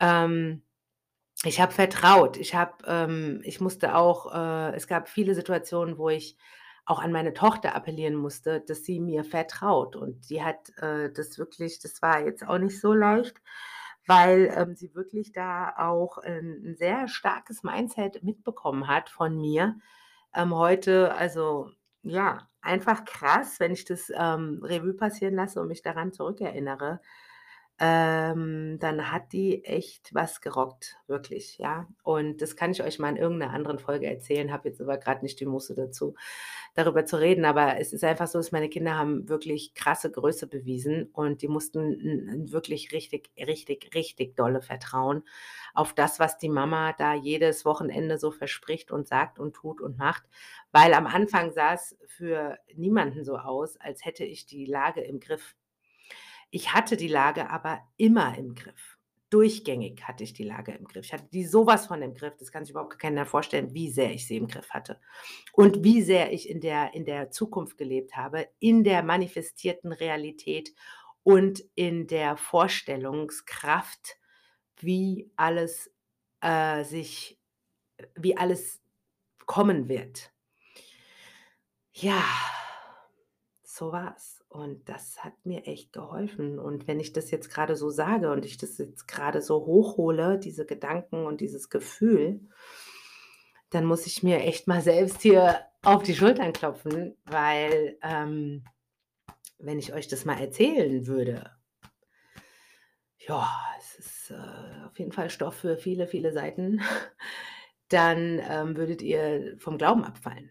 Ähm, 0.00 0.62
ich 1.44 1.60
habe 1.60 1.72
vertraut. 1.72 2.36
Ich 2.38 2.54
habe 2.54 2.84
ähm, 2.86 3.40
ich 3.44 3.60
musste 3.60 3.94
auch 3.96 4.32
äh, 4.34 4.74
es 4.76 4.86
gab 4.88 5.08
viele 5.08 5.34
Situationen, 5.34 5.98
wo 5.98 6.08
ich 6.10 6.36
auch 6.86 7.00
an 7.00 7.12
meine 7.12 7.34
Tochter 7.34 7.74
appellieren 7.76 8.16
musste, 8.16 8.60
dass 8.62 8.84
sie 8.84 9.00
mir 9.00 9.24
vertraut. 9.24 9.94
Und 9.96 10.30
die 10.30 10.42
hat, 10.42 10.70
äh, 10.78 11.10
das 11.12 11.38
wirklich 11.38 11.80
das 11.80 12.02
war 12.02 12.24
jetzt 12.26 12.46
auch 12.48 12.58
nicht 12.58 12.80
so 12.80 12.92
leicht, 12.94 13.40
weil, 14.06 14.52
ähm, 14.56 14.74
sie 14.76 14.94
wirklich 14.94 15.32
da 15.32 15.74
auch 15.78 16.18
'n 16.18 16.62
'n 16.64 16.76
sehr 16.76 17.08
starkes 17.08 17.62
Mindset 17.62 18.22
mitbekommen 18.24 18.88
hat 18.88 19.10
von 19.10 19.36
mir. 19.38 19.76
Ähm, 20.34 20.54
heute 20.56 21.14
also, 21.14 21.70
ja, 22.08 22.48
einfach 22.62 23.04
krass, 23.04 23.60
wenn 23.60 23.72
ich 23.72 23.84
das, 23.84 24.10
ähm, 24.14 24.60
Revue 24.64 24.94
passieren 24.94 25.34
lasse 25.34 25.60
und 25.60 25.68
mich 25.68 25.82
daran 25.82 26.12
zurückerinnere. 26.12 27.00
Ähm, 27.80 28.78
dann 28.80 29.12
hat 29.12 29.32
die 29.32 29.64
echt 29.64 30.12
was 30.12 30.40
gerockt, 30.40 30.96
wirklich, 31.06 31.58
ja? 31.58 31.86
Und 32.02 32.42
das 32.42 32.56
kann 32.56 32.72
ich 32.72 32.82
euch 32.82 32.98
mal 32.98 33.10
in 33.10 33.16
irgend 33.16 33.38
'ner 33.38 33.50
anderen 33.52 33.78
Folge 33.78 34.06
erzählen, 34.08 34.52
habe 34.52 34.68
jetzt 34.68 34.80
aber 34.80 34.98
grad 34.98 35.22
nicht 35.22 35.38
die 35.40 35.46
Muße 35.46 35.74
dazu, 35.76 36.14
darüber 36.74 37.04
zu 37.06 37.20
reden. 37.20 37.44
Aber 37.44 37.78
es 37.78 37.92
ist 37.92 38.04
einfach 38.04 38.26
so, 38.28 38.38
dass 38.38 38.52
meine 38.52 38.68
Kinder 38.68 38.96
haben 38.96 39.28
wirklich 39.28 39.74
krasse 39.74 40.10
Größe 40.10 40.46
bewiesen 40.48 41.08
und 41.12 41.42
die 41.42 41.48
mussten 41.48 42.50
wirklich 42.50 42.92
richtig, 42.92 43.30
richtig, 43.38 43.94
richtig 43.94 44.36
dolle 44.36 44.60
vertrauen 44.62 45.22
auf 45.74 45.92
das, 45.94 46.18
was 46.18 46.38
die 46.38 46.48
Mama 46.48 46.92
da 46.94 47.14
jedes 47.14 47.64
Wochenende 47.64 48.18
so 48.18 48.30
verspricht 48.32 48.90
und 48.90 49.06
sagt 49.08 49.38
und 49.38 49.54
tut 49.54 49.80
und 49.80 49.98
macht. 49.98 50.24
Weil 50.72 50.94
am 50.94 51.06
Anfang 51.06 51.52
sah's 51.52 51.96
für 52.06 52.58
niemanden 52.74 53.24
so 53.24 53.36
aus, 53.38 53.76
als 53.78 54.04
hätte 54.04 54.24
ich 54.24 54.46
die 54.46 54.66
Lage 54.66 55.00
im 55.02 55.20
Griff. 55.20 55.54
Ich 56.50 56.72
hatte 56.72 56.96
die 56.96 57.08
Lage 57.08 57.50
aber 57.50 57.80
immer 57.96 58.36
im 58.36 58.54
Griff. 58.54 58.98
Durchgängig 59.30 60.02
hatte 60.08 60.24
ich 60.24 60.32
die 60.32 60.44
Lage 60.44 60.72
im 60.72 60.86
Griff. 60.86 61.04
Ich 61.04 61.12
hatte 61.12 61.28
die 61.30 61.44
so 61.44 61.66
was 61.66 61.86
von 61.86 62.00
im 62.00 62.14
Griff, 62.14 62.36
das 62.38 62.50
kann 62.50 62.64
sich 62.64 62.70
überhaupt 62.70 62.98
keiner 62.98 63.26
vorstellen, 63.26 63.74
wie 63.74 63.90
sehr 63.90 64.12
ich 64.12 64.26
sie 64.26 64.38
im 64.38 64.48
Griff 64.48 64.70
hatte. 64.70 65.00
Und 65.52 65.84
wie 65.84 66.00
sehr 66.00 66.32
ich 66.32 66.48
in 66.48 66.60
der 66.60 66.94
in 66.94 67.04
der 67.04 67.30
Zukunft 67.30 67.76
gelebt 67.76 68.16
habe, 68.16 68.48
in 68.58 68.84
der 68.84 69.02
manifestierten 69.02 69.92
Realität 69.92 70.72
und 71.22 71.62
in 71.74 72.06
der 72.06 72.38
Vorstellungskraft, 72.38 74.16
wie 74.80 75.30
alles, 75.36 75.92
äh, 76.40 76.84
sich 76.84 77.38
wie 78.14 78.36
alles 78.36 78.80
kommen 79.44 79.88
wird. 79.88 80.32
Ja, 81.92 82.22
so 83.62 83.92
war's. 83.92 84.37
Und 84.48 84.88
das 84.88 85.22
hat 85.22 85.34
mir 85.44 85.66
echt 85.66 85.92
geholfen. 85.92 86.58
Und 86.58 86.88
wenn 86.88 87.00
ich 87.00 87.12
das 87.12 87.30
jetzt 87.30 87.50
grade 87.50 87.76
so 87.76 87.90
sage 87.90 88.32
und 88.32 88.44
ich 88.44 88.56
das 88.56 88.78
jetzt 88.78 89.06
grade 89.06 89.42
so 89.42 89.66
hochhole, 89.66 90.38
diese 90.38 90.64
Gedanken 90.64 91.26
und 91.26 91.40
dieses 91.40 91.68
Gefühl 91.68 92.40
dann 93.70 93.84
muss 93.84 94.06
ich 94.06 94.22
mir 94.22 94.38
echt 94.38 94.66
mal 94.66 94.80
selbst 94.80 95.20
hier 95.20 95.60
auf 95.82 96.02
die 96.02 96.14
Schultern 96.14 96.54
klopfen, 96.54 97.18
weil, 97.26 97.98
ähm, 98.02 98.64
wenn 99.58 99.78
ich 99.78 99.92
euch 99.92 100.08
das 100.08 100.24
mal 100.24 100.40
erzählen 100.40 101.06
würde 101.06 101.58
ja, 103.28 103.46
es 103.78 103.98
ist, 103.98 104.30
äh, 104.30 104.86
auf 104.86 104.98
jeden 104.98 105.12
Fall 105.12 105.30
Stoff 105.30 105.54
für 105.54 105.76
viele, 105.76 106.06
viele 106.06 106.32
Seiten, 106.32 106.80
dann, 107.88 108.40
ähm, 108.48 108.76
würdet 108.76 109.02
ihr 109.02 109.56
vom 109.58 109.78
Glauben 109.78 110.04
abfallen 110.04 110.50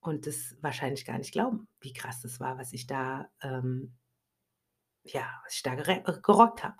und 0.00 0.26
das 0.26 0.56
wahrscheinlich 0.62 1.04
gar 1.04 1.18
nicht 1.18 1.32
glauben, 1.32 1.68
wie 1.80 1.92
krass 1.92 2.20
das 2.22 2.40
war, 2.40 2.58
was 2.58 2.72
ich 2.72 2.86
da, 2.86 3.28
ähm 3.42 3.94
ja, 5.04 5.26
was 5.44 5.54
ich 5.54 5.62
da 5.62 5.74
äh, 5.74 6.02
gerockt 6.22 6.62
habe. 6.64 6.76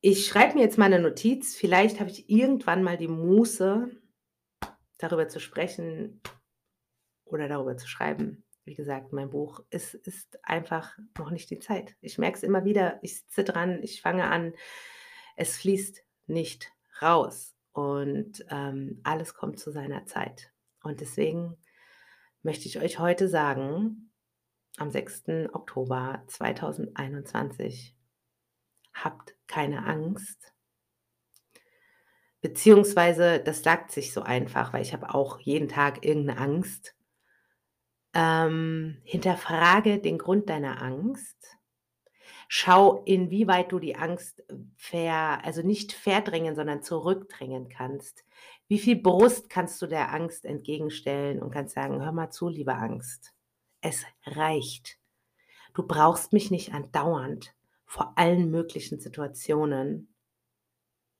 Ich 0.00 0.26
schreibe 0.26 0.54
mir 0.56 0.60
jetzt 0.60 0.76
mal 0.78 0.90
'ne 0.90 1.00
Notiz. 1.00 1.56
Vielleicht 1.56 1.98
habe 1.98 2.10
ich 2.10 2.28
irgendwann 2.28 2.82
mal 2.82 2.98
die 2.98 3.08
Muße, 3.08 3.90
darüber 4.98 5.28
zu 5.28 5.40
sprechen 5.40 6.20
oder 7.24 7.48
darüber 7.48 7.76
zu 7.76 7.88
schreiben. 7.88 8.44
Wie 8.64 8.74
gesagt, 8.74 9.12
mein 9.12 9.30
Buch 9.30 9.60
es 9.70 9.94
ist 9.94 10.38
einfach 10.44 10.98
noch 11.18 11.30
nicht 11.30 11.50
die 11.50 11.58
Zeit. 11.58 11.96
Ich 12.00 12.18
merke 12.18 12.38
es 12.38 12.42
immer 12.42 12.64
wieder. 12.64 12.98
Ich 13.02 13.18
sitze 13.22 13.44
dran, 13.44 13.82
ich 13.82 14.02
fange 14.02 14.24
an. 14.30 14.54
Es 15.36 15.56
fließt 15.58 16.02
nicht 16.26 16.72
raus 17.02 17.54
und, 17.72 18.44
ähm, 18.50 19.00
alles 19.04 19.34
kommt 19.34 19.58
zu 19.60 19.70
seiner 19.72 20.06
Zeit. 20.06 20.52
Und 20.82 21.00
deswegen 21.00 21.56
möchte 22.44 22.68
ich 22.68 22.78
euch 22.80 22.98
heute 22.98 23.28
sagen, 23.28 24.12
am 24.78 24.90
6. 24.90 25.50
Oktober 25.52 26.22
2021: 26.28 27.94
Habt 28.94 29.34
keine 29.46 29.84
Angst. 29.86 30.52
Beziehungsweise 32.44 33.40
das 33.40 33.62
sagt 33.62 33.90
sich 33.90 34.12
so 34.12 34.20
einfach, 34.20 34.74
weil 34.74 34.82
ich 34.82 34.92
habe 34.92 35.14
auch 35.14 35.38
jeden 35.40 35.66
Tag 35.66 36.04
irgend 36.04 36.26
'ne 36.26 36.36
Angst. 36.36 36.94
Ähm, 38.16 38.98
hinterfrage 39.02 39.98
den 39.98 40.18
Grund 40.18 40.48
deiner 40.48 40.80
Angst. 40.80 41.58
Schau, 42.48 43.02
inwieweit 43.04 43.72
du 43.72 43.78
die 43.78 43.96
Angst 43.96 44.44
ver 44.76 45.40
also 45.44 45.62
nicht 45.62 45.92
verdrängen, 45.92 46.54
sondern 46.54 46.82
zurückdrängen 46.82 47.68
kannst. 47.68 48.24
Wie 48.68 48.78
viel 48.78 48.96
Brust 48.96 49.50
kannst 49.50 49.80
du 49.82 49.86
der 49.86 50.12
Angst 50.12 50.44
entgegenstellen 50.44 51.42
und 51.42 51.50
kannst 51.50 51.74
sagen: 51.74 52.02
„Hör 52.02 52.12
mal 52.12 52.30
zu, 52.30 52.48
liebe 52.48 52.74
Angst. 52.74 53.34
Es 53.80 54.04
reicht. 54.24 54.98
Du 55.74 55.86
brauchst 55.86 56.32
mich 56.32 56.50
nicht 56.50 56.72
andauernd 56.72 57.54
vor 57.86 58.14
allen 58.16 58.50
möglichen 58.50 59.00
Situationen 59.00 60.14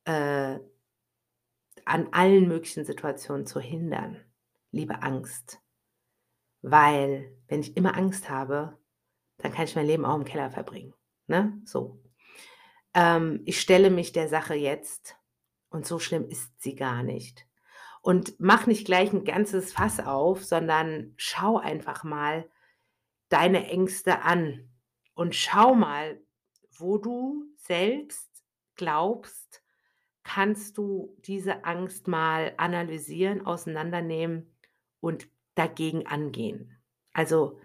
äh, 0.04 0.58
an 1.84 2.08
allen 2.12 2.48
möglichen 2.48 2.84
Situationen 2.84 3.46
zu 3.46 3.60
hindern, 3.60 4.24
liebe 4.70 5.02
Angst.“ 5.02 5.60
Weil, 6.62 7.36
wenn 7.48 7.60
ich 7.60 7.76
immer 7.76 7.96
Angst 7.96 8.30
habe, 8.30 8.78
dann 9.38 9.52
kann 9.52 9.64
ich 9.66 9.76
mein 9.76 9.86
Leben 9.86 10.06
auch 10.06 10.16
im 10.16 10.24
Keller 10.24 10.50
verbringen, 10.50 10.94
ne, 11.26 11.60
so. 11.64 12.00
Ähm, 12.94 13.42
ich 13.44 13.60
stelle 13.60 13.90
mich 13.90 14.12
der 14.12 14.28
Sache 14.28 14.54
jetzt 14.54 15.16
und 15.74 15.86
so 15.86 15.98
schlimm 16.00 16.28
ist 16.30 16.50
sie 16.62 16.76
gar 16.76 17.02
nicht. 17.04 17.46
Und 18.02 18.34
mach 18.40 18.66
nicht 18.68 18.86
gleich 18.86 19.12
'n 19.12 19.24
ganzes 19.24 19.72
Fass 19.74 20.00
auf, 20.00 20.44
sondern 20.44 21.14
schau 21.18 21.58
einfach 21.58 22.04
mal 22.04 22.48
deine 23.30 23.68
Ängste 23.68 24.22
an 24.22 24.68
und 25.14 25.34
schau 25.36 25.74
mal, 25.76 26.20
wo 26.78 26.98
du 26.98 27.44
selbst 27.58 28.30
glaubst, 28.76 29.62
kannst 30.24 30.78
du 30.78 31.16
diese 31.26 31.64
Angst 31.66 32.08
mal 32.08 32.54
analysieren, 32.58 33.46
auseinandernehmen 33.46 34.54
und 35.00 35.28
dagegen 35.56 36.06
angehen. 36.08 36.78
Also, 37.14 37.58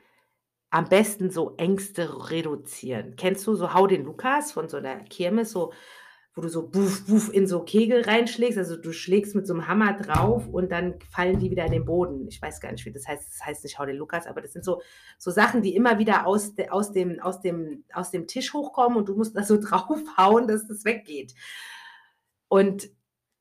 am 0.72 0.90
besten 0.90 1.32
so 1.32 1.56
Ängste 1.58 2.30
reduzieren. 2.32 3.16
Kennst 3.18 3.48
du 3.48 3.56
so 3.56 3.74
„Hau 3.76 3.88
den 3.88 4.06
Lukas“ 4.06 4.52
von 4.54 4.70
so 4.70 4.80
'ner 4.80 5.00
Kirmes, 5.06 5.52
so 5.52 5.74
wo 6.40 6.44
du 6.44 6.50
so 6.50 6.68
Buff, 6.70 7.06
Buff 7.06 7.34
in 7.34 7.48
so 7.48 7.62
Kegel 7.64 8.02
reinschlägst? 8.04 8.58
Also, 8.58 8.78
du 8.78 8.94
schlägst 8.94 9.36
mit 9.36 9.46
so 9.46 9.54
'nem 9.54 9.68
Hammer 9.68 9.94
drauf 9.94 10.48
und 10.48 10.72
dann 10.72 10.96
fallen 11.12 11.38
die 11.40 11.52
wieder 11.52 11.66
in 11.66 11.74
den 11.74 11.86
Boden. 11.86 12.28
Ich 12.30 12.42
weiß 12.42 12.62
gar 12.62 12.72
nicht, 12.72 12.86
wie 12.86 12.92
das 12.94 13.08
heißt. 13.08 13.28
Das 13.30 13.46
heißt 13.46 13.64
nicht 13.66 13.78
„Hau 13.80 13.86
den 13.86 13.98
Lukas“, 13.98 14.26
aber 14.28 14.42
das 14.42 14.54
sind 14.54 14.66
so 14.66 14.82
so 15.18 15.32
Sachen, 15.32 15.62
die 15.62 15.76
immer 15.76 16.00
wieder 16.00 16.26
aus 16.26 16.56
de 16.56 16.70
aus 16.70 16.94
dem 16.94 17.20
aus 17.20 17.42
dem 17.42 17.84
aus 17.94 18.12
dem 18.12 18.28
Tisch 18.28 18.54
hochkommen 18.54 18.98
und 18.98 19.10
du 19.10 19.16
musst 19.18 19.36
da 19.36 19.44
so 19.44 19.58
draufhauen, 19.62 20.48
dass 20.48 20.68
das 20.68 20.86
weggeht. 20.86 21.34
Und 22.52 22.90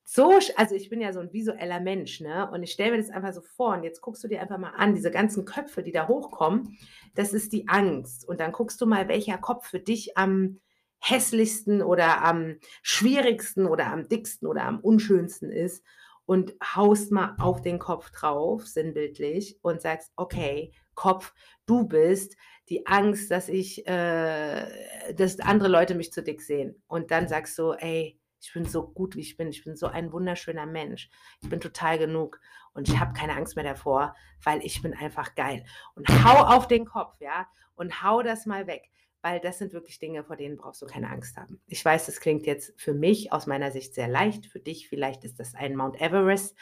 so 0.05 0.33
also, 0.57 0.75
ich 0.75 0.89
bin 0.91 1.01
ja 1.01 1.13
so 1.13 1.21
'n 1.21 1.33
visueller 1.33 1.81
Mensch, 1.81 2.21
ne, 2.21 2.51
und 2.51 2.63
ich 2.63 2.73
stelle 2.73 2.93
mir 2.93 2.99
das 2.99 3.11
einfach 3.11 3.33
so 3.35 3.43
vor 3.43 3.75
und 3.75 3.85
jetzt 3.85 4.01
guckst 4.01 4.25
du 4.25 4.29
dir 4.29 4.41
einfach 4.41 4.57
mal 4.59 4.73
an, 4.77 4.95
diese 4.95 5.11
ganzen 5.11 5.45
Köpfe, 5.45 5.83
die 5.83 5.93
da 5.93 6.09
hochkommen, 6.09 6.79
das 7.15 7.33
ist 7.35 7.53
die 7.53 7.69
Angst. 7.69 8.27
Und 8.27 8.41
dann 8.41 8.53
guckst 8.53 8.81
du 8.81 8.87
mal, 8.87 9.09
welcher 9.09 9.37
Kopf 9.39 9.67
für 9.69 9.81
dich 9.81 10.17
am 10.17 10.61
hässlichsten 11.01 11.83
oder 11.83 12.25
am 12.25 12.57
schwierigsten 12.83 13.67
oder 13.67 13.87
am 13.87 14.09
dicksten 14.09 14.49
oder 14.49 14.65
am 14.65 14.81
unschönsten 14.81 15.51
ist. 15.51 15.85
und 16.27 16.55
haust 16.63 17.11
mal 17.11 17.37
auf 17.39 17.63
den 17.63 17.79
Kopf 17.79 18.11
drauf, 18.11 18.67
sinnbildlich, 18.67 19.59
und 19.63 19.81
sagst, 19.81 20.13
okay, 20.15 20.73
Kopf, 20.95 21.33
du 21.65 21.89
bist 21.89 22.37
die 22.69 22.87
Angst, 22.87 23.31
dass 23.31 23.49
ich, 23.49 23.87
äh, 23.87 25.15
dass 25.15 25.41
andere 25.41 25.69
Leute 25.71 25.95
mich 25.95 26.13
zu 26.13 26.23
dick 26.23 26.43
sehen. 26.43 26.83
Und 26.87 27.11
dann 27.11 27.29
sagst 27.29 27.59
du, 27.59 27.73
ey, 27.73 28.21
ich 28.41 28.53
bin 28.53 28.65
so 28.67 28.87
gut, 28.87 29.17
wie 29.17 29.21
ich 29.21 29.37
bin. 29.37 29.49
Ich 29.49 29.65
bin 29.65 29.77
so 29.77 29.87
ein 29.87 30.13
wunderschöner 30.13 30.67
Mensch. 30.67 31.09
Ich 31.41 31.49
bin 31.49 31.61
total 31.61 31.99
genug 31.99 32.41
und 32.73 32.89
ich 32.89 33.01
habe 33.01 33.13
keine 33.13 33.35
Angst 33.35 33.57
mehr 33.57 33.65
davor, 33.65 34.15
weil 34.45 34.61
ich 34.65 34.83
bin 34.83 34.95
einfach 34.95 35.35
geil. 35.35 35.65
Und 35.95 36.09
hau 36.25 36.45
auf 36.57 36.69
den 36.69 36.85
Kopf, 36.85 37.15
ja, 37.21 37.47
und 37.75 38.03
hau 38.03 38.23
das 38.23 38.47
mal 38.47 38.67
weg, 38.67 38.91
weil 39.29 39.41
das 39.41 39.59
sind 39.59 39.73
wirklich 39.73 39.99
Dinge, 39.99 40.25
vor 40.25 40.37
denen 40.37 40.57
brauchst 40.57 40.83
du 40.83 40.87
keine 40.87 41.11
Angst 41.11 41.37
haben. 41.37 41.61
Ich 41.67 41.85
weiß, 41.85 42.07
das 42.07 42.21
klingt 42.21 42.47
jetzt 42.47 42.73
für 42.81 42.95
mich 42.95 43.33
aus 43.33 43.47
meiner 43.47 43.71
Sicht 43.71 43.95
sehr 43.95 44.09
leicht. 44.09 44.47
Für 44.47 44.61
dich 44.61 44.89
vielleicht 44.89 45.25
ist 45.25 45.39
das 45.39 45.55
ein 45.55 45.77
Mount 45.77 46.01
Everest. 46.01 46.57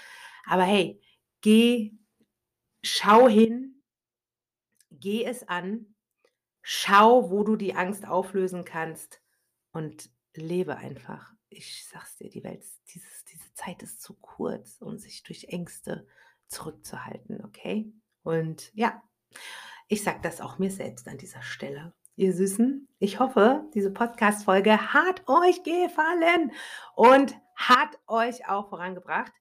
Aber 0.47 0.65
hey, 0.65 1.01
geh, 1.41 1.93
schau 2.83 3.29
hin, 3.29 3.83
geh 4.91 5.25
es 5.25 5.47
an, 5.49 5.95
schau, 6.63 7.31
wo 7.31 7.45
du 7.45 7.57
die 7.57 7.75
Angst 7.75 8.07
auflösen 8.07 8.65
kannst 8.65 9.23
und 9.73 10.11
lebe 10.35 10.77
einfach 10.77 11.37
ich 11.49 11.87
sag's 11.87 12.17
dir, 12.17 12.29
die 12.29 12.45
Welt, 12.45 12.65
dieses, 12.93 13.25
diese 13.25 13.55
Zeit 13.55 13.83
ist 13.83 14.03
zu 14.03 14.15
kurz, 14.15 14.81
um 14.81 14.99
sich 14.99 15.23
durch 15.23 15.45
Ängste 15.45 16.07
zurückzuhalten, 16.49 17.45
okay? 17.45 17.93
Und 18.23 18.73
ja, 18.75 19.03
ich 19.89 20.03
sag 20.03 20.23
das 20.23 20.41
auch 20.41 20.59
mir 20.59 20.71
selbst 20.71 21.09
an 21.09 21.19
dieser 21.19 21.43
Stelle. 21.43 21.95
Ihr 22.19 22.33
Süßen, 22.33 22.89
ich 22.99 23.21
hoffe, 23.21 23.69
diese 23.75 23.91
Podcast-Folge 23.91 24.95
hat 24.95 25.23
euch 25.29 25.63
gefallen 25.65 26.51
und 26.95 27.37
hat 27.55 27.91
euch 28.07 28.49
auch 28.49 28.71
vorangebracht. 28.71 29.33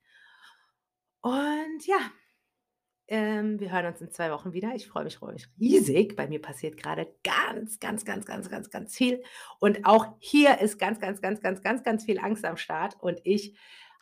Und 1.22 1.86
ja, 1.86 2.00
ähm, 3.08 3.62
wir 3.62 3.72
hören 3.72 3.86
uns 3.86 4.02
in 4.02 4.12
zwei 4.12 4.30
Wochen 4.30 4.52
wieder. 4.52 4.76
Ich 4.76 4.90
freue 4.90 5.06
mich, 5.06 5.16
freue 5.16 5.32
mich 5.32 5.48
riesig. 5.58 6.18
Bei 6.18 6.28
mir 6.28 6.42
passiert 6.42 6.76
gerade 6.76 7.08
ganz, 7.24 7.80
ganz, 7.80 8.04
ganz, 8.04 8.26
ganz, 8.26 8.50
ganz, 8.50 8.70
ganz 8.70 8.94
viel. 8.94 9.24
Und 9.60 9.86
auch 9.86 10.08
hier 10.20 10.60
ist 10.60 10.78
ganz, 10.78 11.00
ganz, 11.00 11.22
ganz, 11.22 11.40
ganz, 11.40 11.64
ganz, 11.64 11.82
ganz 11.82 12.04
viel 12.04 12.20
Angst 12.20 12.44
am 12.44 12.58
Start. 12.58 12.98
Und 13.00 13.22
ich 13.24 13.58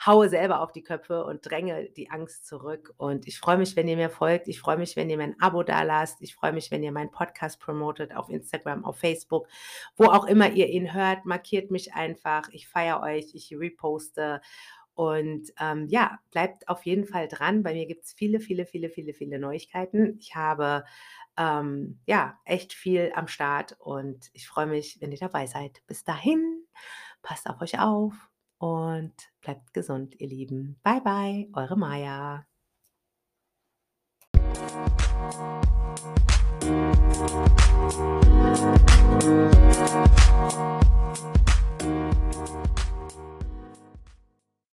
haue 0.06 0.30
selber 0.30 0.62
auf 0.62 0.72
die 0.72 0.84
Köpfe 0.84 1.24
und 1.24 1.50
dränge 1.50 1.90
die 1.90 2.10
Angst 2.10 2.46
zurück. 2.46 2.94
Und 2.98 3.28
ich 3.28 3.40
freue 3.40 3.58
mich, 3.58 3.76
wenn 3.76 3.88
ihr 3.88 3.96
mir 3.96 4.10
folgt. 4.10 4.48
Ich 4.48 4.60
freue 4.60 4.78
mich, 4.78 4.96
wenn 4.96 5.10
ihr 5.10 5.18
mein 5.18 5.40
Abo 5.40 5.64
da 5.64 5.84
lasst. 5.84 6.22
Ich 6.22 6.36
freue 6.36 6.54
mich, 6.54 6.72
wenn 6.72 6.84
ihr 6.84 6.92
meinen 6.92 7.12
Podcast 7.12 7.60
promotet 7.60 8.16
auf 8.16 8.30
Instagram, 8.30 8.86
auf 8.86 8.98
Facebook, 8.98 9.48
wo 9.96 10.06
auch 10.06 10.26
immer 10.26 10.52
ihr 10.52 10.68
ihn 10.68 10.94
hört. 10.94 11.26
Markiert 11.26 11.72
mich 11.72 11.94
einfach. 11.94 12.50
Ich 12.52 12.68
feiere 12.68 13.02
euch. 13.02 13.34
Ich 13.34 13.54
reposte. 13.58 14.42
Und 14.96 15.52
ähm, 15.60 15.88
ja, 15.90 16.20
bleibt 16.32 16.68
auf 16.68 16.86
jeden 16.86 17.06
Fall 17.06 17.28
dran. 17.28 17.64
Bei 17.64 17.74
mir 17.74 17.88
gibt 17.88 18.06
es 18.06 18.14
viele, 18.14 18.40
viele, 18.40 18.66
viele, 18.66 18.90
viele, 18.90 19.14
viele 19.14 19.40
Neuigkeiten. 19.40 20.18
Ich 20.20 20.36
habe 20.36 20.86
ähm, 21.38 22.00
ja 22.06 22.40
echt 22.46 22.74
viel 22.74 23.12
am 23.16 23.28
Start 23.28 23.76
und 23.80 24.30
ich 24.34 24.48
freue 24.48 24.68
mich, 24.68 25.00
wenn 25.02 25.12
ihr 25.12 25.18
dabei 25.18 25.48
seid. 25.48 25.82
Bis 25.88 26.04
dahin, 26.04 26.64
passt 27.24 27.50
auf 27.50 27.60
euch 27.62 27.80
auf 27.80 28.33
und 28.64 29.14
bleibt 29.42 29.74
gesund, 29.74 30.16
ihr 30.22 30.30
Lieben. 30.30 30.80
Bye, 30.84 31.02
bye, 31.02 31.50
eure 31.54 31.76
Maja. 31.76 32.46